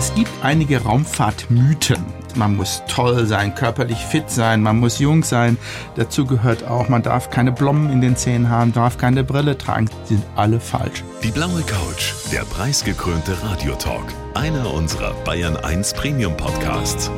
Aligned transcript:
Es 0.00 0.14
gibt 0.14 0.30
einige 0.40 0.82
Raumfahrtmythen. 0.82 2.02
Man 2.34 2.56
muss 2.56 2.82
toll 2.88 3.26
sein, 3.26 3.54
körperlich 3.54 3.98
fit 3.98 4.30
sein, 4.30 4.62
man 4.62 4.80
muss 4.80 4.98
jung 4.98 5.22
sein. 5.22 5.58
Dazu 5.94 6.24
gehört 6.24 6.64
auch, 6.66 6.88
man 6.88 7.02
darf 7.02 7.28
keine 7.28 7.52
Blommen 7.52 7.90
in 7.90 8.00
den 8.00 8.16
Zähnen 8.16 8.48
haben, 8.48 8.72
darf 8.72 8.96
keine 8.96 9.24
Brille 9.24 9.58
tragen. 9.58 9.90
Die 10.08 10.14
sind 10.14 10.24
alle 10.36 10.58
falsch. 10.58 11.04
Die 11.22 11.30
blaue 11.30 11.60
Couch, 11.60 12.14
der 12.32 12.46
preisgekrönte 12.46 13.36
Radiotalk. 13.42 14.06
Einer 14.32 14.72
unserer 14.72 15.12
Bayern 15.24 15.58
1 15.58 15.92
Premium 15.92 16.34
Podcasts. 16.34 17.10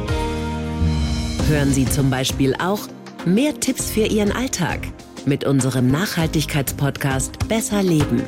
Hören 1.46 1.72
Sie 1.72 1.84
zum 1.84 2.10
Beispiel 2.10 2.56
auch 2.56 2.80
mehr 3.24 3.60
Tipps 3.60 3.92
für 3.92 4.06
Ihren 4.06 4.32
Alltag 4.32 4.80
mit 5.24 5.44
unserem 5.44 5.86
Nachhaltigkeitspodcast 5.86 7.46
Besser 7.46 7.84
Leben. 7.84 8.24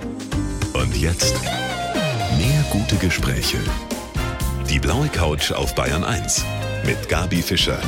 Und 0.75 0.97
jetzt 0.97 1.35
mehr 2.39 2.65
gute 2.71 2.95
Gespräche. 2.99 3.59
Die 4.75 4.81
blaue 4.81 5.07
Couch 5.07 5.53
auf 5.53 5.73
Bayern 5.77 6.03
1 6.03 6.45
mit 6.85 7.09
Gabi 7.09 7.43
Fischer. 7.43 7.79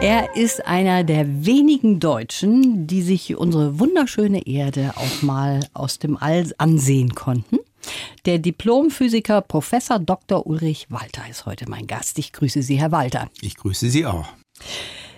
Er 0.00 0.34
ist 0.34 0.66
einer 0.66 1.04
der 1.04 1.44
wenigen 1.44 2.00
Deutschen, 2.00 2.86
die 2.86 3.02
sich 3.02 3.36
unsere 3.36 3.78
wunderschöne 3.78 4.46
Erde 4.46 4.94
auch 4.96 5.20
mal 5.20 5.60
aus 5.74 5.98
dem 5.98 6.16
All 6.16 6.50
ansehen 6.56 7.14
konnten. 7.14 7.58
Der 8.24 8.38
Diplomphysiker 8.38 9.42
Professor 9.42 9.98
Dr. 9.98 10.46
Ulrich 10.46 10.86
Walter 10.88 11.24
ist 11.28 11.44
heute 11.44 11.68
mein 11.68 11.86
Gast. 11.86 12.18
Ich 12.18 12.32
grüße 12.32 12.62
Sie, 12.62 12.76
Herr 12.76 12.92
Walter. 12.92 13.28
Ich 13.42 13.56
grüße 13.56 13.90
Sie 13.90 14.06
auch. 14.06 14.26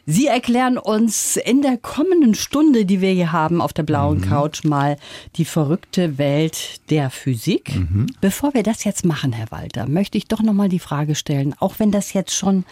Sie 0.07 0.27
erklären 0.27 0.77
uns 0.77 1.37
in 1.37 1.63
der 1.63 1.79
kommenden 1.79 2.35
Stunde, 2.35 2.85
die 2.85 3.01
wir 3.01 3.11
hier 3.11 3.33
haben 3.33 3.63
auf 3.63 3.73
der 3.73 3.85
blauen 3.85 4.19
mhm. 4.19 4.29
Couch, 4.29 4.65
mal 4.65 4.97
die 5.37 5.47
verrückte 5.47 6.19
Welt 6.19 6.81
der 6.91 7.11
Physik. 7.11 7.75
Mhm. 7.75 8.07
Bevor 8.21 8.53
wir 8.55 8.63
das 8.63 8.85
jetzt 8.85 9.05
machen, 9.05 9.33
Herr 9.33 9.51
Walter, 9.51 9.89
möchte 9.89 10.19
ich 10.19 10.27
doch 10.27 10.43
noch 10.43 10.53
mal 10.53 10.69
die 10.69 10.79
Frage 10.79 11.15
stellen, 11.15 11.55
auch 11.59 11.79
wenn 11.79 11.91
das 11.91 12.13
jetzt 12.13 12.35
schon 12.35 12.65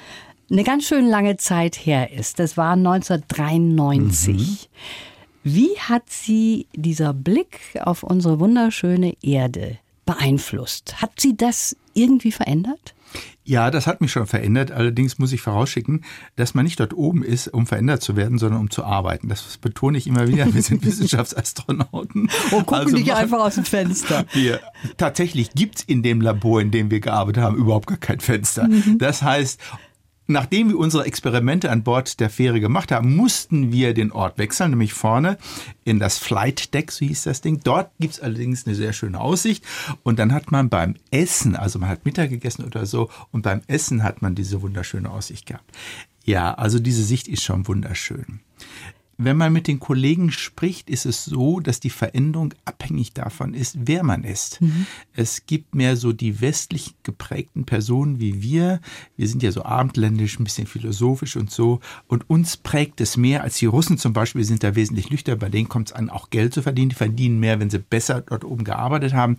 eine 0.51 0.65
ganz 0.65 0.85
schön 0.85 1.07
lange 1.07 1.39
Zeit 1.39 1.77
her 1.77 2.13
ist. 2.13 2.39
Das 2.39 2.57
war 2.59 2.73
1993. 2.73 4.35
Mhm. 4.35 4.59
Wie 5.45 5.79
hat 5.79 6.09
Sie 6.09 6.67
dieser 6.75 7.15
Blick 7.15 7.61
auf 7.81 8.03
unsere 8.03 8.39
wunderschöne 8.39 9.15
Erde 9.23 9.79
beeinflusst? 10.05 11.01
Hat 11.01 11.13
Sie 11.19 11.37
das 11.37 11.77
irgendwie 11.95 12.33
verändert? 12.33 12.95
Ja, 13.45 13.71
das 13.71 13.87
hat 13.87 14.01
mich 14.01 14.13
schon 14.13 14.27
verändert. 14.27 14.71
Allerdings 14.71 15.19
muss 15.19 15.33
ich 15.33 15.41
vorausschicken, 15.41 16.05
dass 16.37 16.55
man 16.55 16.65
nicht 16.65 16.79
dort 16.79 16.95
oben 16.95 17.25
ist, 17.25 17.49
um 17.49 17.67
verändert 17.67 18.03
zu 18.03 18.17
werden, 18.17 18.39
sondern 18.39 18.61
um 18.61 18.71
zu 18.71 18.85
arbeiten. 18.85 19.29
Das 19.29 19.59
betone 19.59 19.99
ich 19.99 20.07
immer 20.07 20.29
wieder. 20.29 20.53
Wir 20.55 20.63
sind 20.63 20.85
Wissenschaftsastronauten. 20.85 22.31
Und 22.51 22.67
gucken 22.67 22.75
also 22.75 22.97
nicht 22.97 23.13
einfach 23.13 23.41
aus 23.41 23.57
dem 23.57 23.65
Fenster. 23.65 24.25
Wir, 24.33 24.61
tatsächlich 24.97 25.51
gibt's 25.55 25.83
in 25.83 26.03
dem 26.03 26.21
Labor, 26.21 26.61
in 26.61 26.71
dem 26.71 26.91
wir 26.91 27.01
gearbeitet 27.01 27.43
haben, 27.43 27.57
überhaupt 27.57 27.87
gar 27.87 27.99
kein 27.99 28.21
Fenster. 28.21 28.69
Mhm. 28.69 28.99
Das 28.99 29.23
heißt, 29.23 29.61
Nachdem 30.33 30.71
wir 30.71 30.79
unsere 30.79 31.05
Experimente 31.05 31.71
an 31.71 31.83
Bord 31.83 32.19
der 32.19 32.31
Fähre 32.31 32.59
gemacht 32.59 32.91
haben, 32.91 33.15
mussten 33.15 33.71
wir 33.71 33.93
den 33.93 34.13
Ort 34.13 34.39
wechseln, 34.39 34.71
nämlich 34.71 34.95
vorne 34.95 35.37
in 35.85 35.99
das 35.99 36.19
Flight 36.19 36.73
Deck, 36.73 36.91
so 36.91 37.05
hieß 37.05 37.25
das 37.25 37.43
Ding. 37.43 37.61
Dort 37.63 37.91
gibt's 38.01 38.21
allerdings 38.21 38.67
eine 38.67 38.75
sehr 38.75 38.93
schöne 38.93 39.21
Aussicht. 39.21 39.65
Und 40.03 40.19
dann 40.19 40.33
hat 40.33 40.51
man 40.51 40.69
beim 40.71 40.95
Essen, 41.11 41.55
also 41.55 41.79
man 41.79 41.89
hat 41.91 42.07
Mittag 42.07 42.31
gegessen 42.31 42.65
oder 42.65 42.87
so, 42.87 43.11
und 43.31 43.43
beim 43.43 43.61
Essen 43.67 44.03
hat 44.03 44.23
man 44.23 44.35
diese 44.35 44.63
wunderschöne 44.63 45.11
Aussicht 45.11 45.47
gehabt. 45.47 45.71
Ja, 46.25 46.55
also 46.55 46.79
diese 46.79 47.05
Sicht 47.05 47.29
ist 47.29 47.43
schon 47.43 47.69
wunderschön. 47.69 48.41
Wenn 49.25 49.37
man 49.37 49.53
mit 49.53 49.69
den 49.69 49.81
Kollegen 49.81 50.31
spricht, 50.31 50.91
ist 50.91 51.07
es 51.07 51.25
so, 51.25 51.61
dass 51.61 51.81
die 51.81 51.91
Veränderung 51.91 52.55
abhängig 52.65 53.13
davon 53.13 53.55
ist, 53.55 53.77
wer 53.85 54.03
man 54.03 54.25
ist. 54.25 54.61
Mhm. 54.61 54.87
Es 55.15 55.47
gibt 55.47 55.75
mehr 55.75 55.97
so 55.97 56.13
die 56.13 56.41
westlich 56.41 56.95
geprägten 57.03 57.65
Personen 57.65 58.21
wie 58.21 58.43
wir. 58.43 58.81
Wir 59.17 59.29
sind 59.29 59.43
ja 59.43 59.53
so 59.53 59.65
abendländisch, 59.65 60.39
ein 60.39 60.45
bisschen 60.45 60.67
philosophisch 60.67 61.37
und 61.37 61.51
so. 61.51 61.81
Und 62.07 62.29
uns 62.29 62.57
prägt 62.57 63.01
es 63.01 63.17
mehr 63.17 63.43
als 63.43 63.59
die 63.59 63.67
Russen 63.67 63.99
zum 63.99 64.13
Beispiel, 64.13 64.45
sind 64.45 64.63
da 64.63 64.75
wesentlich 64.75 65.11
lüchter. 65.11 65.37
Bei 65.37 65.49
denen 65.49 65.69
kommt 65.69 65.89
es 65.89 65.95
an, 65.95 66.11
auch 66.11 66.31
Geld 66.31 66.55
zu 66.55 66.63
verdienen. 66.63 66.91
Die 66.91 66.97
verdienen 66.97 67.41
mehr, 67.41 67.61
wenn 67.61 67.71
sie 67.71 67.79
besser 67.79 68.21
dort 68.23 68.45
oben 68.45 68.65
gearbeitet 68.65 69.13
haben. 69.13 69.37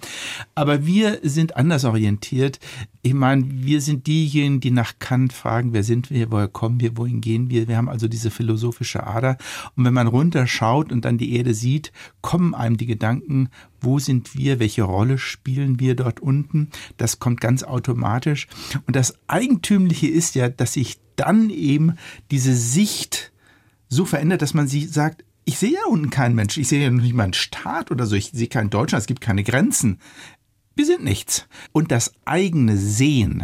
Aber 0.55 0.85
wir 0.85 1.19
sind 1.23 1.55
anders 1.55 1.85
orientiert. 1.85 2.59
Ich 3.01 3.13
meine, 3.13 3.43
wir 3.47 3.81
sind 3.81 4.07
diejenigen, 4.07 4.61
die 4.61 4.71
nach 4.71 4.93
Kant 4.99 5.33
fragen, 5.33 5.73
wer 5.73 5.83
sind 5.83 6.09
wir, 6.09 6.31
woher 6.31 6.47
kommen 6.47 6.79
wir, 6.79 6.95
wohin 6.97 7.19
gehen 7.19 7.49
wir. 7.49 7.67
Wir 7.67 7.75
haben 7.75 7.89
also 7.89 8.07
diese 8.07 8.31
philosophische 8.31 9.05
Ader. 9.05 9.37
Und 9.75 9.85
wenn 9.85 9.93
man 9.93 10.07
runterschaut 10.07 10.91
und 10.91 11.05
dann 11.05 11.17
die 11.17 11.35
Erde 11.35 11.53
sieht, 11.53 11.91
kommen 12.21 12.53
einem 12.53 12.77
die 12.77 12.85
Gedanken, 12.85 13.49
wo 13.81 13.99
sind 13.99 14.35
wir, 14.37 14.59
welche 14.59 14.83
Rolle 14.83 15.17
spielen 15.17 15.79
wir 15.79 15.95
dort 15.95 16.19
unten? 16.19 16.69
Das 16.97 17.19
kommt 17.19 17.41
ganz 17.41 17.63
automatisch. 17.63 18.47
Und 18.85 18.95
das 18.95 19.15
Eigentümliche 19.27 20.07
ist 20.07 20.35
ja, 20.35 20.49
dass 20.49 20.73
sich 20.73 20.99
dann 21.15 21.49
eben 21.49 21.93
diese 22.31 22.55
Sicht 22.55 23.31
so 23.89 24.05
verändert, 24.05 24.41
dass 24.41 24.53
man 24.53 24.67
sie 24.67 24.85
sagt, 24.85 25.23
ich 25.45 25.57
sehe 25.59 25.73
ja 25.73 25.85
unten 25.89 26.09
keinen 26.09 26.35
Menschen, 26.35 26.61
ich 26.61 26.67
sehe 26.67 26.81
ja 26.81 26.89
nicht 26.89 27.13
mal 27.13 27.23
einen 27.23 27.33
Staat 27.33 27.91
oder 27.91 28.05
so, 28.05 28.15
ich 28.15 28.31
sehe 28.33 28.47
keinen 28.47 28.69
Deutschland, 28.69 29.01
es 29.01 29.07
gibt 29.07 29.21
keine 29.21 29.43
Grenzen. 29.43 29.99
Wir 30.75 30.85
sind 30.85 31.03
nichts. 31.03 31.47
Und 31.71 31.91
das 31.91 32.13
eigene 32.25 32.77
Sehen, 32.77 33.43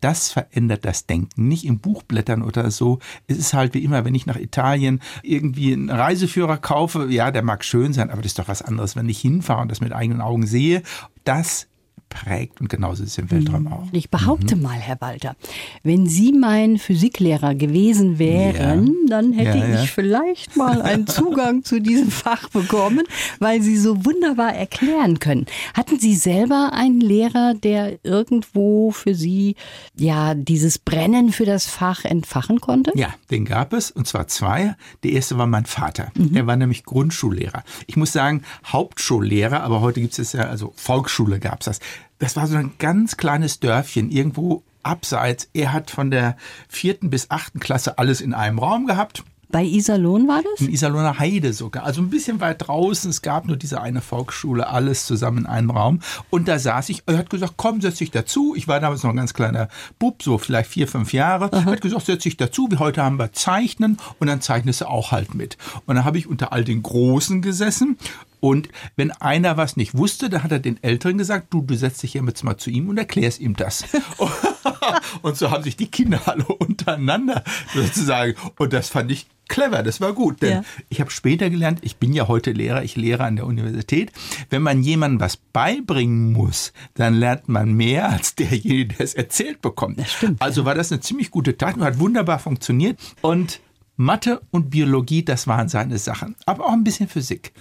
das 0.00 0.30
verändert 0.30 0.84
das 0.84 1.06
Denken. 1.06 1.48
Nicht 1.48 1.64
im 1.64 1.78
Buchblättern 1.78 2.42
oder 2.42 2.70
so. 2.70 2.98
Es 3.26 3.38
ist 3.38 3.54
halt 3.54 3.74
wie 3.74 3.84
immer, 3.84 4.04
wenn 4.04 4.14
ich 4.14 4.26
nach 4.26 4.36
Italien 4.36 5.00
irgendwie 5.22 5.72
einen 5.72 5.90
Reiseführer 5.90 6.58
kaufe, 6.58 7.06
ja, 7.10 7.30
der 7.30 7.42
mag 7.42 7.64
schön 7.64 7.92
sein, 7.92 8.10
aber 8.10 8.22
das 8.22 8.32
ist 8.32 8.38
doch 8.38 8.48
was 8.48 8.62
anderes, 8.62 8.96
wenn 8.96 9.08
ich 9.08 9.20
hinfahre 9.20 9.62
und 9.62 9.70
das 9.70 9.80
mit 9.80 9.92
eigenen 9.92 10.20
Augen 10.20 10.46
sehe. 10.46 10.82
Das 11.24 11.68
prägt 12.10 12.60
und 12.60 12.68
genauso 12.68 13.02
ist 13.02 13.10
es 13.10 13.18
im 13.18 13.30
Weltraum 13.30 13.62
mhm. 13.62 13.72
auch. 13.72 13.86
Ich 13.92 14.10
behaupte 14.10 14.56
mhm. 14.56 14.62
mal, 14.62 14.78
Herr 14.78 15.00
Walter, 15.00 15.36
wenn 15.82 16.06
Sie 16.06 16.32
mein 16.32 16.76
Physiklehrer 16.76 17.54
gewesen 17.54 18.18
wären, 18.18 18.86
ja. 18.86 18.92
dann 19.08 19.32
hätte 19.32 19.58
ja, 19.58 19.68
ja. 19.68 19.82
ich 19.82 19.90
vielleicht 19.90 20.56
mal 20.56 20.82
einen 20.82 21.06
Zugang 21.06 21.64
zu 21.64 21.80
diesem 21.80 22.10
Fach 22.10 22.50
bekommen, 22.50 23.04
weil 23.38 23.62
Sie 23.62 23.78
so 23.78 24.04
wunderbar 24.04 24.54
erklären 24.54 25.18
können. 25.20 25.46
Hatten 25.72 25.98
Sie 25.98 26.14
selber 26.14 26.72
einen 26.74 27.00
Lehrer, 27.00 27.54
der 27.54 28.04
irgendwo 28.04 28.90
für 28.90 29.14
Sie 29.14 29.56
ja 29.96 30.34
dieses 30.34 30.78
Brennen 30.78 31.32
für 31.32 31.46
das 31.46 31.66
Fach 31.66 32.04
entfachen 32.04 32.60
konnte? 32.60 32.92
Ja, 32.94 33.14
den 33.30 33.44
gab 33.46 33.72
es 33.72 33.90
und 33.90 34.06
zwar 34.06 34.26
zwei. 34.26 34.74
Der 35.04 35.12
erste 35.12 35.38
war 35.38 35.46
mein 35.46 35.66
Vater. 35.66 36.10
Mhm. 36.14 36.36
Er 36.36 36.46
war 36.46 36.56
nämlich 36.56 36.84
Grundschullehrer. 36.84 37.62
Ich 37.86 37.96
muss 37.96 38.12
sagen, 38.12 38.42
Hauptschullehrer, 38.66 39.62
aber 39.62 39.80
heute 39.80 40.00
gibt 40.00 40.18
es 40.18 40.32
ja, 40.32 40.42
also 40.42 40.72
Volksschule 40.74 41.38
gab 41.38 41.60
es 41.60 41.66
das 41.66 41.80
das 42.18 42.36
war 42.36 42.46
so 42.46 42.56
ein 42.56 42.72
ganz 42.78 43.16
kleines 43.16 43.60
Dörfchen 43.60 44.10
irgendwo 44.10 44.62
abseits. 44.82 45.48
Er 45.52 45.72
hat 45.72 45.90
von 45.90 46.10
der 46.10 46.36
vierten 46.68 47.10
bis 47.10 47.30
achten 47.30 47.60
Klasse 47.60 47.98
alles 47.98 48.20
in 48.20 48.34
einem 48.34 48.58
Raum 48.58 48.86
gehabt. 48.86 49.24
Bei 49.50 49.64
Iserlohn 49.64 50.28
war 50.28 50.42
das? 50.42 50.66
In 50.66 50.72
Iserlohner 50.72 51.18
Heide 51.18 51.52
sogar. 51.52 51.84
Also 51.84 52.00
ein 52.00 52.10
bisschen 52.10 52.40
weit 52.40 52.66
draußen. 52.66 53.10
Es 53.10 53.22
gab 53.22 53.46
nur 53.46 53.56
diese 53.56 53.80
eine 53.80 54.00
Volksschule, 54.00 54.68
alles 54.68 55.06
zusammen 55.06 55.38
in 55.38 55.46
einem 55.46 55.70
Raum. 55.70 56.00
Und 56.30 56.48
da 56.48 56.58
saß 56.58 56.88
ich. 56.90 57.02
Er 57.06 57.18
hat 57.18 57.30
gesagt, 57.30 57.54
komm, 57.56 57.80
setz 57.80 57.98
dich 57.98 58.10
dazu. 58.10 58.54
Ich 58.56 58.68
war 58.68 58.80
damals 58.80 59.02
noch 59.02 59.10
ein 59.10 59.16
ganz 59.16 59.34
kleiner 59.34 59.68
Bub, 59.98 60.22
so 60.22 60.38
vielleicht 60.38 60.70
vier, 60.70 60.86
fünf 60.86 61.12
Jahre. 61.12 61.50
Er 61.52 61.64
hat 61.64 61.80
gesagt, 61.80 62.06
setz 62.06 62.22
dich 62.22 62.36
dazu. 62.36 62.68
Wie 62.70 62.76
heute 62.76 63.02
haben 63.02 63.18
wir 63.18 63.32
Zeichnen. 63.32 63.98
Und 64.18 64.28
dann 64.28 64.40
zeichnest 64.40 64.82
du 64.82 64.88
auch 64.88 65.10
halt 65.10 65.34
mit. 65.34 65.58
Und 65.86 65.96
dann 65.96 66.04
habe 66.04 66.18
ich 66.18 66.28
unter 66.28 66.52
all 66.52 66.64
den 66.64 66.82
Großen 66.82 67.42
gesessen 67.42 67.96
und 68.40 68.68
wenn 68.96 69.12
einer 69.12 69.56
was 69.56 69.76
nicht 69.76 69.96
wusste, 69.96 70.30
dann 70.30 70.42
hat 70.42 70.50
er 70.50 70.58
den 70.58 70.82
Älteren 70.82 71.18
gesagt, 71.18 71.52
du, 71.52 71.60
du 71.60 71.76
setzt 71.76 72.02
dich 72.02 72.14
jetzt 72.14 72.42
mal 72.42 72.56
zu 72.56 72.70
ihm 72.70 72.88
und 72.88 72.98
erklärst 72.98 73.38
ihm 73.38 73.54
das. 73.54 73.84
und 75.22 75.36
so 75.36 75.50
haben 75.50 75.62
sich 75.62 75.76
die 75.76 75.90
Kinder 75.90 76.20
alle 76.26 76.44
untereinander 76.44 77.44
sozusagen. 77.74 78.34
Und 78.58 78.72
das 78.72 78.88
fand 78.88 79.10
ich 79.10 79.26
clever, 79.48 79.82
das 79.82 80.00
war 80.00 80.12
gut. 80.14 80.40
Denn 80.40 80.50
ja. 80.50 80.64
ich 80.88 81.00
habe 81.00 81.10
später 81.10 81.50
gelernt, 81.50 81.80
ich 81.82 81.96
bin 81.96 82.12
ja 82.12 82.28
heute 82.28 82.52
Lehrer, 82.52 82.82
ich 82.82 82.96
lehre 82.96 83.24
an 83.24 83.36
der 83.36 83.46
Universität. 83.46 84.12
Wenn 84.48 84.62
man 84.62 84.82
jemandem 84.82 85.20
was 85.20 85.36
beibringen 85.36 86.32
muss, 86.32 86.72
dann 86.94 87.14
lernt 87.14 87.48
man 87.48 87.72
mehr 87.72 88.08
als 88.08 88.34
derjenige, 88.36 88.94
der 88.94 89.00
es 89.00 89.14
erzählt 89.14 89.60
bekommt. 89.60 90.00
Stimmt, 90.06 90.40
also 90.40 90.64
war 90.64 90.74
das 90.74 90.90
eine 90.90 91.00
ziemlich 91.00 91.30
gute 91.30 91.58
Tat 91.58 91.76
und 91.76 91.84
hat 91.84 91.98
wunderbar 91.98 92.38
funktioniert. 92.38 92.98
Und 93.20 93.60
Mathe 93.96 94.40
und 94.50 94.70
Biologie, 94.70 95.24
das 95.24 95.46
waren 95.46 95.68
seine 95.68 95.98
Sachen. 95.98 96.36
Aber 96.46 96.66
auch 96.66 96.72
ein 96.72 96.84
bisschen 96.84 97.08
Physik. 97.08 97.52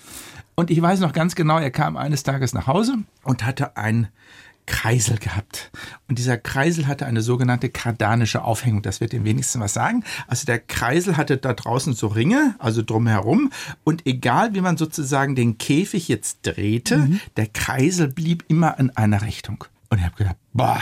Und 0.56 0.70
ich 0.70 0.82
weiß 0.82 1.00
noch 1.00 1.14
ganz 1.14 1.36
genau, 1.36 1.58
er 1.58 1.72
kam 1.72 1.98
eines 1.98 2.24
Tages 2.24 2.54
nach 2.54 2.68
Hause 2.68 2.96
und 3.24 3.46
hatte 3.46 3.78
ein 3.78 4.10
Kreisel 4.70 5.18
gehabt. 5.18 5.72
Und 6.08 6.20
dieser 6.20 6.38
Kreisel 6.38 6.86
hatte 6.86 7.08
eine 7.08 7.24
sogenannte 7.24 7.70
kardanische 7.70 8.44
Aufhängung. 8.44 8.84
Das 8.84 9.02
wird 9.02 9.14
dem 9.14 9.26
wenigsten 9.26 9.60
was 9.60 9.74
sagen. 9.74 10.04
Also 10.28 10.46
der 10.46 10.60
Kreisel 10.60 11.18
hatte 11.18 11.38
da 11.38 11.54
draußen 11.54 11.94
so 11.94 12.06
Ringe, 12.06 12.56
also 12.60 12.84
drumherum. 12.84 13.52
Und 13.84 14.06
egal 14.06 14.54
wie 14.54 14.62
man 14.62 14.78
sozusagen 14.78 15.36
den 15.36 15.58
Käfig 15.58 16.08
jetzt 16.08 16.42
drehte, 16.44 17.00
mhm. 17.00 17.20
der 17.36 17.48
Kreisel 17.48 18.10
blieb 18.10 18.46
immer 18.48 18.78
in 18.80 18.96
einer 18.96 19.24
Richtung. 19.24 19.66
Und 19.90 19.98
ich 19.98 20.06
habe 20.06 20.16
gedacht, 20.16 20.38
boah, 20.54 20.80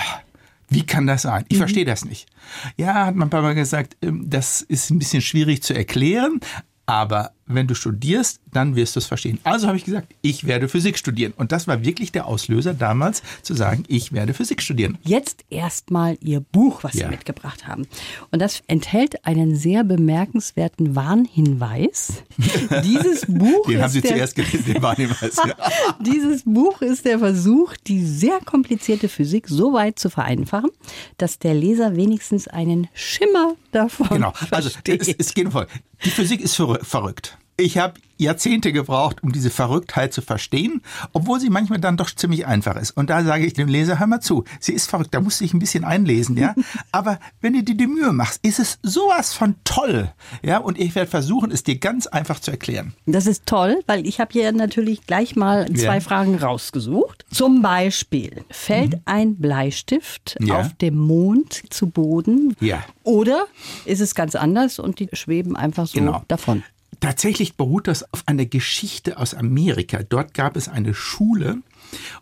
wie 0.68 0.86
kann 0.86 1.08
das 1.08 1.22
sein? 1.22 1.46
Ich 1.48 1.56
mhm. 1.56 1.62
verstehe 1.62 1.86
das 1.86 2.04
nicht. 2.04 2.28
Ja, 2.76 3.06
hat 3.06 3.16
mein 3.16 3.30
Papa 3.30 3.54
gesagt, 3.54 3.96
ähm, 4.02 4.30
das 4.30 4.62
ist 4.62 4.90
ein 4.90 5.00
bisschen 5.00 5.22
schwierig 5.22 5.64
zu 5.64 5.74
erklären, 5.74 6.42
aber 6.86 7.32
wenn 7.48 7.68
du 7.68 7.76
studierst, 7.76 8.40
dann 8.52 8.76
wirst 8.76 8.96
du 8.96 9.00
es 9.00 9.06
verstehen. 9.06 9.40
Also 9.44 9.68
habe 9.68 9.78
ich 9.78 9.86
gesagt, 9.86 10.14
ich 10.22 10.46
werde 10.48 10.68
Physik 10.68 10.98
studieren. 10.98 11.34
Und 11.38 11.52
das 11.52 11.68
war 11.68 11.84
wirklich 11.84 12.12
der 12.12 12.26
Auslöser 12.28 12.74
damals, 12.74 13.24
zu 13.42 13.54
sagen, 13.54 13.84
ich 13.88 14.12
werde 14.14 14.34
Physik 14.34 14.62
studieren. 14.62 14.98
Jetzt 15.04 15.46
erstmal 15.50 16.18
Ihr 16.22 16.40
Buch, 16.42 16.84
was 16.84 16.94
Ja. 16.94 17.06
Sie 17.06 17.12
mitgebracht 17.12 17.68
haben. 17.68 17.88
Und 18.32 18.40
das 18.42 18.62
enthält 18.68 19.26
einen 19.26 19.56
sehr 19.56 19.84
bemerkenswerten 19.84 20.96
Warnhinweis. 20.96 22.24
Dieses 22.84 23.26
Buch 23.28 23.68
Den 23.68 23.78
haben 23.80 23.86
ist 23.88 23.94
Sie 23.94 24.02
der, 24.02 24.12
zuerst 24.12 24.36
gelesen, 24.36 24.66
den 24.74 24.82
Warnhinweis. 24.82 25.36
Ja. 25.38 25.56
Dieses 26.02 26.44
Buch 26.44 26.82
ist 26.82 27.06
der 27.06 27.20
Versuch, 27.20 27.74
die 27.88 28.04
sehr 28.06 28.40
komplizierte 28.46 29.10
Physik 29.10 29.48
so 29.48 29.74
weit 29.74 30.00
zu 30.00 30.10
vereinfachen, 30.10 30.70
dass 31.18 31.40
der 31.40 31.54
Leser 31.54 31.96
wenigstens 31.96 32.48
einen 32.48 32.88
Schimmer 32.94 33.56
davon 33.72 34.08
Genau. 34.10 34.34
Also 34.52 34.70
versteht. 34.70 35.02
es, 35.02 35.08
es 35.18 35.34
geht 35.34 35.46
um 35.46 35.52
Folgendes. 35.52 35.80
Die 36.04 36.10
Physik 36.10 36.42
ist 36.42 36.56
verrü- 36.60 36.84
verrückt. 36.84 37.37
Ich 37.60 37.80
habe 37.80 37.96
Jahrzehnte 38.20 38.72
gebraucht, 38.72 39.24
um 39.24 39.32
diese 39.32 39.50
Verrücktheit 39.50 40.14
zu 40.14 40.22
verstehen, 40.22 40.82
obwohl 41.14 41.40
sie 41.40 41.50
manchmal 41.50 41.80
dann 41.80 41.98
doch 41.98 42.10
ziemlich 42.12 42.46
einfach 42.46 42.76
ist. 42.76 42.92
Und 42.92 43.10
da 43.10 43.24
sage 43.24 43.46
ich 43.48 43.54
dem 43.54 43.68
Leser, 43.68 43.98
hör 44.00 44.06
mal 44.08 44.20
zu, 44.22 44.44
sie 44.60 44.74
ist 44.74 44.88
verrückt, 44.90 45.14
da 45.14 45.22
musst 45.22 45.40
du 45.40 45.44
dich 45.44 45.54
ein 45.56 45.60
bisschen 45.60 45.84
einlesen, 45.84 46.38
ja. 46.38 46.54
Aber 46.92 47.20
wenn 47.42 47.54
du 47.54 47.64
dir 47.64 47.76
die 47.76 47.88
Mühe 47.88 48.14
machst, 48.14 48.46
ist 48.46 48.60
es 48.60 48.78
sowas 48.84 49.34
von 49.34 49.56
toll, 49.64 50.12
ja. 50.44 50.60
Und 50.60 50.80
ich 50.80 50.94
werde 50.94 51.10
versuchen, 51.10 51.50
es 51.52 51.64
dir 51.64 51.78
ganz 51.80 52.06
einfach 52.06 52.40
zu 52.40 52.52
erklären. 52.52 52.94
Das 53.08 53.26
ist 53.26 53.46
toll, 53.48 53.80
weil 53.88 54.06
ich 54.06 54.20
habe 54.20 54.34
hier 54.34 54.52
natürlich 54.52 55.06
gleich 55.08 55.36
mal 55.36 55.66
zwei 55.74 55.96
Ja. 55.96 56.00
Fragen 56.00 56.36
rausgesucht. 56.36 57.26
Zum 57.32 57.64
Beispiel, 57.64 58.44
fällt 58.52 59.00
ein 59.06 59.36
Bleistift 59.36 60.38
Mhm. 60.40 60.48
Ja. 60.48 60.60
auf 60.60 60.74
dem 60.76 60.96
Mond 60.98 61.64
zu 61.72 61.88
Boden? 61.88 62.56
Ja. 62.60 62.84
Oder 63.04 63.46
ist 63.86 64.00
es 64.02 64.14
ganz 64.14 64.36
anders 64.36 64.78
und 64.78 65.00
die 65.00 65.10
schweben 65.14 65.56
einfach 65.56 65.88
so 65.88 65.98
Genau. 66.00 66.22
davon? 66.28 66.64
Tatsächlich 67.00 67.56
beruht 67.56 67.88
das 67.88 68.12
auf 68.14 68.24
einer 68.26 68.46
Geschichte 68.46 69.18
aus 69.18 69.34
Amerika. 69.34 70.02
Dort 70.04 70.34
gab 70.34 70.56
es 70.56 70.68
eine 70.68 70.94
Schule 70.94 71.62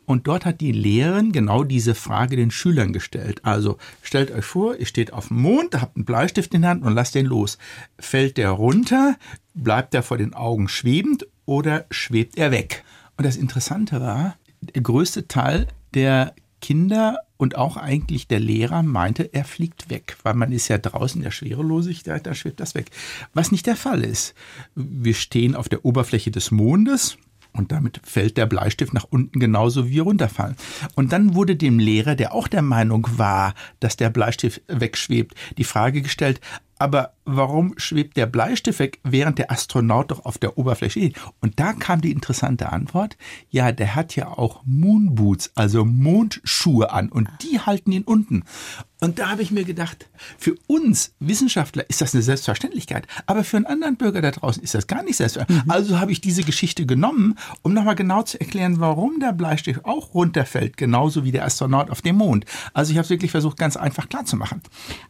und 0.05 0.27
dort 0.27 0.45
hat 0.45 0.59
die 0.61 0.71
Lehrerin 0.71 1.31
genau 1.31 1.63
diese 1.63 1.95
Frage 1.95 2.35
den 2.35 2.51
Schülern 2.51 2.91
gestellt. 2.91 3.43
Also 3.43 3.77
stellt 4.01 4.31
euch 4.31 4.45
vor, 4.45 4.75
ihr 4.75 4.85
steht 4.85 5.13
auf 5.13 5.29
dem 5.29 5.41
Mond, 5.41 5.79
habt 5.79 5.95
einen 5.95 6.05
Bleistift 6.05 6.53
in 6.53 6.61
der 6.61 6.71
Hand 6.71 6.83
und 6.83 6.93
lasst 6.93 7.15
den 7.15 7.25
los. 7.25 7.57
Fällt 7.97 8.37
der 8.37 8.49
runter, 8.49 9.17
bleibt 9.53 9.93
er 9.93 10.03
vor 10.03 10.17
den 10.17 10.33
Augen 10.33 10.67
schwebend 10.67 11.25
oder 11.45 11.85
schwebt 11.89 12.37
er 12.37 12.51
weg? 12.51 12.83
Und 13.17 13.25
das 13.25 13.37
Interessante 13.37 14.01
war, 14.01 14.35
der 14.61 14.81
größte 14.81 15.27
Teil 15.27 15.67
der 15.93 16.33
Kinder 16.65 17.19
und 17.37 17.57
auch 17.57 17.77
eigentlich 17.77 18.27
der 18.27 18.39
Lehrer 18.39 18.81
meinte, 18.81 19.31
er 19.31 19.45
fliegt 19.45 19.91
weg, 19.91 20.17
weil 20.23 20.33
man 20.33 20.51
ist 20.51 20.67
ja 20.67 20.79
draußen 20.79 21.19
in 21.19 21.23
der 21.23 21.29
Schwerelosigkeit, 21.29 22.25
da 22.25 22.33
schwebt 22.33 22.59
das 22.59 22.73
weg. 22.73 22.87
Was 23.35 23.51
nicht 23.51 23.67
der 23.67 23.75
Fall 23.75 24.03
ist. 24.03 24.33
Wir 24.73 25.13
stehen 25.13 25.55
auf 25.55 25.69
der 25.69 25.85
Oberfläche 25.85 26.31
des 26.31 26.49
Mondes 26.49 27.19
und 27.53 27.71
damit 27.71 28.01
fällt 28.03 28.37
der 28.37 28.47
Bleistift 28.47 28.95
nach 28.95 29.05
unten 29.07 29.39
genauso 29.39 29.85
wie 29.85 29.91
wir 29.91 30.03
runterfallen. 30.03 30.55
Und 30.95 31.13
dann 31.13 31.35
wurde 31.35 31.55
dem 31.55 31.77
Lehrer, 31.77 32.15
der 32.15 32.33
auch 32.33 32.47
der 32.47 32.63
Meinung 32.63 33.07
war, 33.11 33.53
dass 33.79 33.95
der 33.95 34.09
Bleistift 34.09 34.63
wegschwebt, 34.67 35.35
die 35.59 35.65
Frage 35.65 36.01
gestellt, 36.01 36.41
aber 36.77 37.13
warum 37.25 37.73
schwebt 37.77 38.17
der 38.17 38.25
Bleistift 38.25 38.79
weg, 38.79 38.99
während 39.03 39.39
der 39.39 39.51
Astronaut 39.51 40.11
doch 40.11 40.25
auf 40.25 40.37
der 40.37 40.57
Oberfläche 40.57 40.99
steht? 40.99 41.15
Und 41.41 41.59
da 41.59 41.73
kam 41.73 42.01
die 42.01 42.11
interessante 42.11 42.71
Antwort, 42.71 43.17
ja, 43.49 43.71
der 43.71 43.95
hat 43.95 44.15
ja 44.15 44.27
auch 44.27 44.61
Moonboots, 44.65 45.51
also 45.55 45.85
Mondschuhe 45.85 46.91
an 46.91 47.09
und 47.09 47.29
die 47.41 47.59
halten 47.59 47.91
ihn 47.91 48.03
unten. 48.03 48.43
Und 49.01 49.19
da 49.19 49.29
habe 49.29 49.41
ich 49.41 49.51
mir 49.51 49.65
gedacht, 49.65 50.09
für 50.37 50.55
uns 50.67 51.13
Wissenschaftler 51.19 51.87
ist 51.89 52.01
das 52.01 52.13
eine 52.13 52.23
Selbstverständlichkeit, 52.23 53.07
aber 53.25 53.43
für 53.43 53.57
einen 53.57 53.65
anderen 53.65 53.97
Bürger 53.97 54.21
da 54.21 54.31
draußen 54.31 54.63
ist 54.63 54.73
das 54.73 54.87
gar 54.87 55.03
nicht 55.03 55.17
selbstverständlich. 55.17 55.69
Also 55.69 55.99
habe 55.99 56.11
ich 56.11 56.21
diese 56.21 56.43
Geschichte 56.43 56.85
genommen, 56.85 57.37
um 57.61 57.73
nochmal 57.73 57.95
genau 57.95 58.23
zu 58.23 58.39
erklären, 58.39 58.79
warum 58.79 59.19
der 59.19 59.33
Bleistift 59.33 59.85
auch 59.85 60.13
runterfällt, 60.13 60.77
genauso 60.77 61.23
wie 61.23 61.31
der 61.31 61.45
Astronaut 61.45 61.89
auf 61.89 62.01
dem 62.01 62.15
Mond. 62.15 62.45
Also 62.73 62.91
ich 62.91 62.97
habe 62.97 63.03
es 63.03 63.09
wirklich 63.09 63.31
versucht, 63.31 63.57
ganz 63.57 63.75
einfach 63.77 64.07
klarzumachen. 64.09 64.61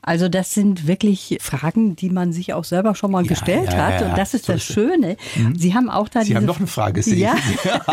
Also 0.01 0.29
das 0.29 0.53
sind 0.53 0.87
wirklich 0.87 1.37
Fragen, 1.41 1.54
die 1.95 2.09
man 2.09 2.33
sich 2.33 2.53
auch 2.53 2.63
selber 2.63 2.95
schon 2.95 3.11
mal 3.11 3.23
Ja, 3.23 3.29
gestellt 3.29 3.71
ja, 3.71 3.77
hat. 3.77 4.01
Und 4.01 4.17
das 4.17 4.33
ist 4.33 4.45
so 4.45 4.53
das 4.53 4.61
ist. 4.61 4.73
Schöne. 4.73 5.17
Sie 5.55 5.73
haben 5.73 5.89
auch 5.89 6.09
da 6.09 6.21
Sie 6.21 6.27
diese 6.27 6.37
haben 6.37 6.45
noch 6.45 6.57
eine 6.57 6.67
Frage, 6.67 7.01
sehe 7.01 7.15
ja. 7.15 7.35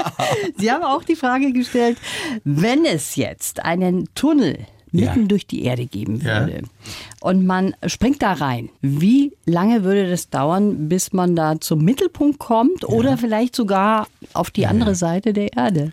Sie 0.57 0.71
haben 0.71 0.85
auch 0.85 1.05
die 1.05 1.17
Frage 1.17 1.53
gestellt, 1.53 1.99
wenn 2.45 2.85
es 2.85 3.17
jetzt 3.17 3.65
einen 3.65 4.09
Tunnel 4.15 4.59
mitten 4.93 5.27
durch 5.27 5.47
die 5.47 5.65
Erde 5.65 5.87
geben 5.87 6.23
würde 6.23 6.63
und 7.21 7.47
man 7.47 7.75
springt 7.87 8.23
da 8.23 8.35
rein, 8.35 8.69
wie 8.83 9.33
lange 9.47 9.85
würde 9.85 10.09
das 10.09 10.29
dauern, 10.29 10.89
bis 10.89 11.13
man 11.13 11.35
da 11.35 11.59
zum 11.61 11.83
Mittelpunkt 11.83 12.39
kommt 12.39 12.85
oder 12.85 13.17
vielleicht 13.17 13.57
sogar 13.57 14.07
auf 14.35 14.51
die 14.51 14.67
andere 14.67 14.95
Seite 14.95 15.33
der 15.33 15.57
Erde? 15.57 15.93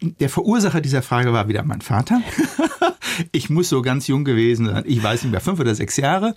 Der 0.00 0.30
Verursacher 0.30 0.80
dieser 0.80 1.02
Frage 1.02 1.32
war 1.32 1.48
wieder 1.48 1.62
mein 1.62 1.82
Vater. 1.82 2.22
Ich 3.32 3.50
muss 3.50 3.68
so 3.68 3.82
ganz 3.82 4.06
jung 4.06 4.24
gewesen 4.24 4.66
sein. 4.66 4.84
Ich 4.86 5.02
weiß 5.02 5.22
nicht 5.22 5.32
mehr, 5.32 5.40
fünf 5.40 5.60
oder 5.60 5.74
sechs 5.74 5.96
Jahre. 5.96 6.34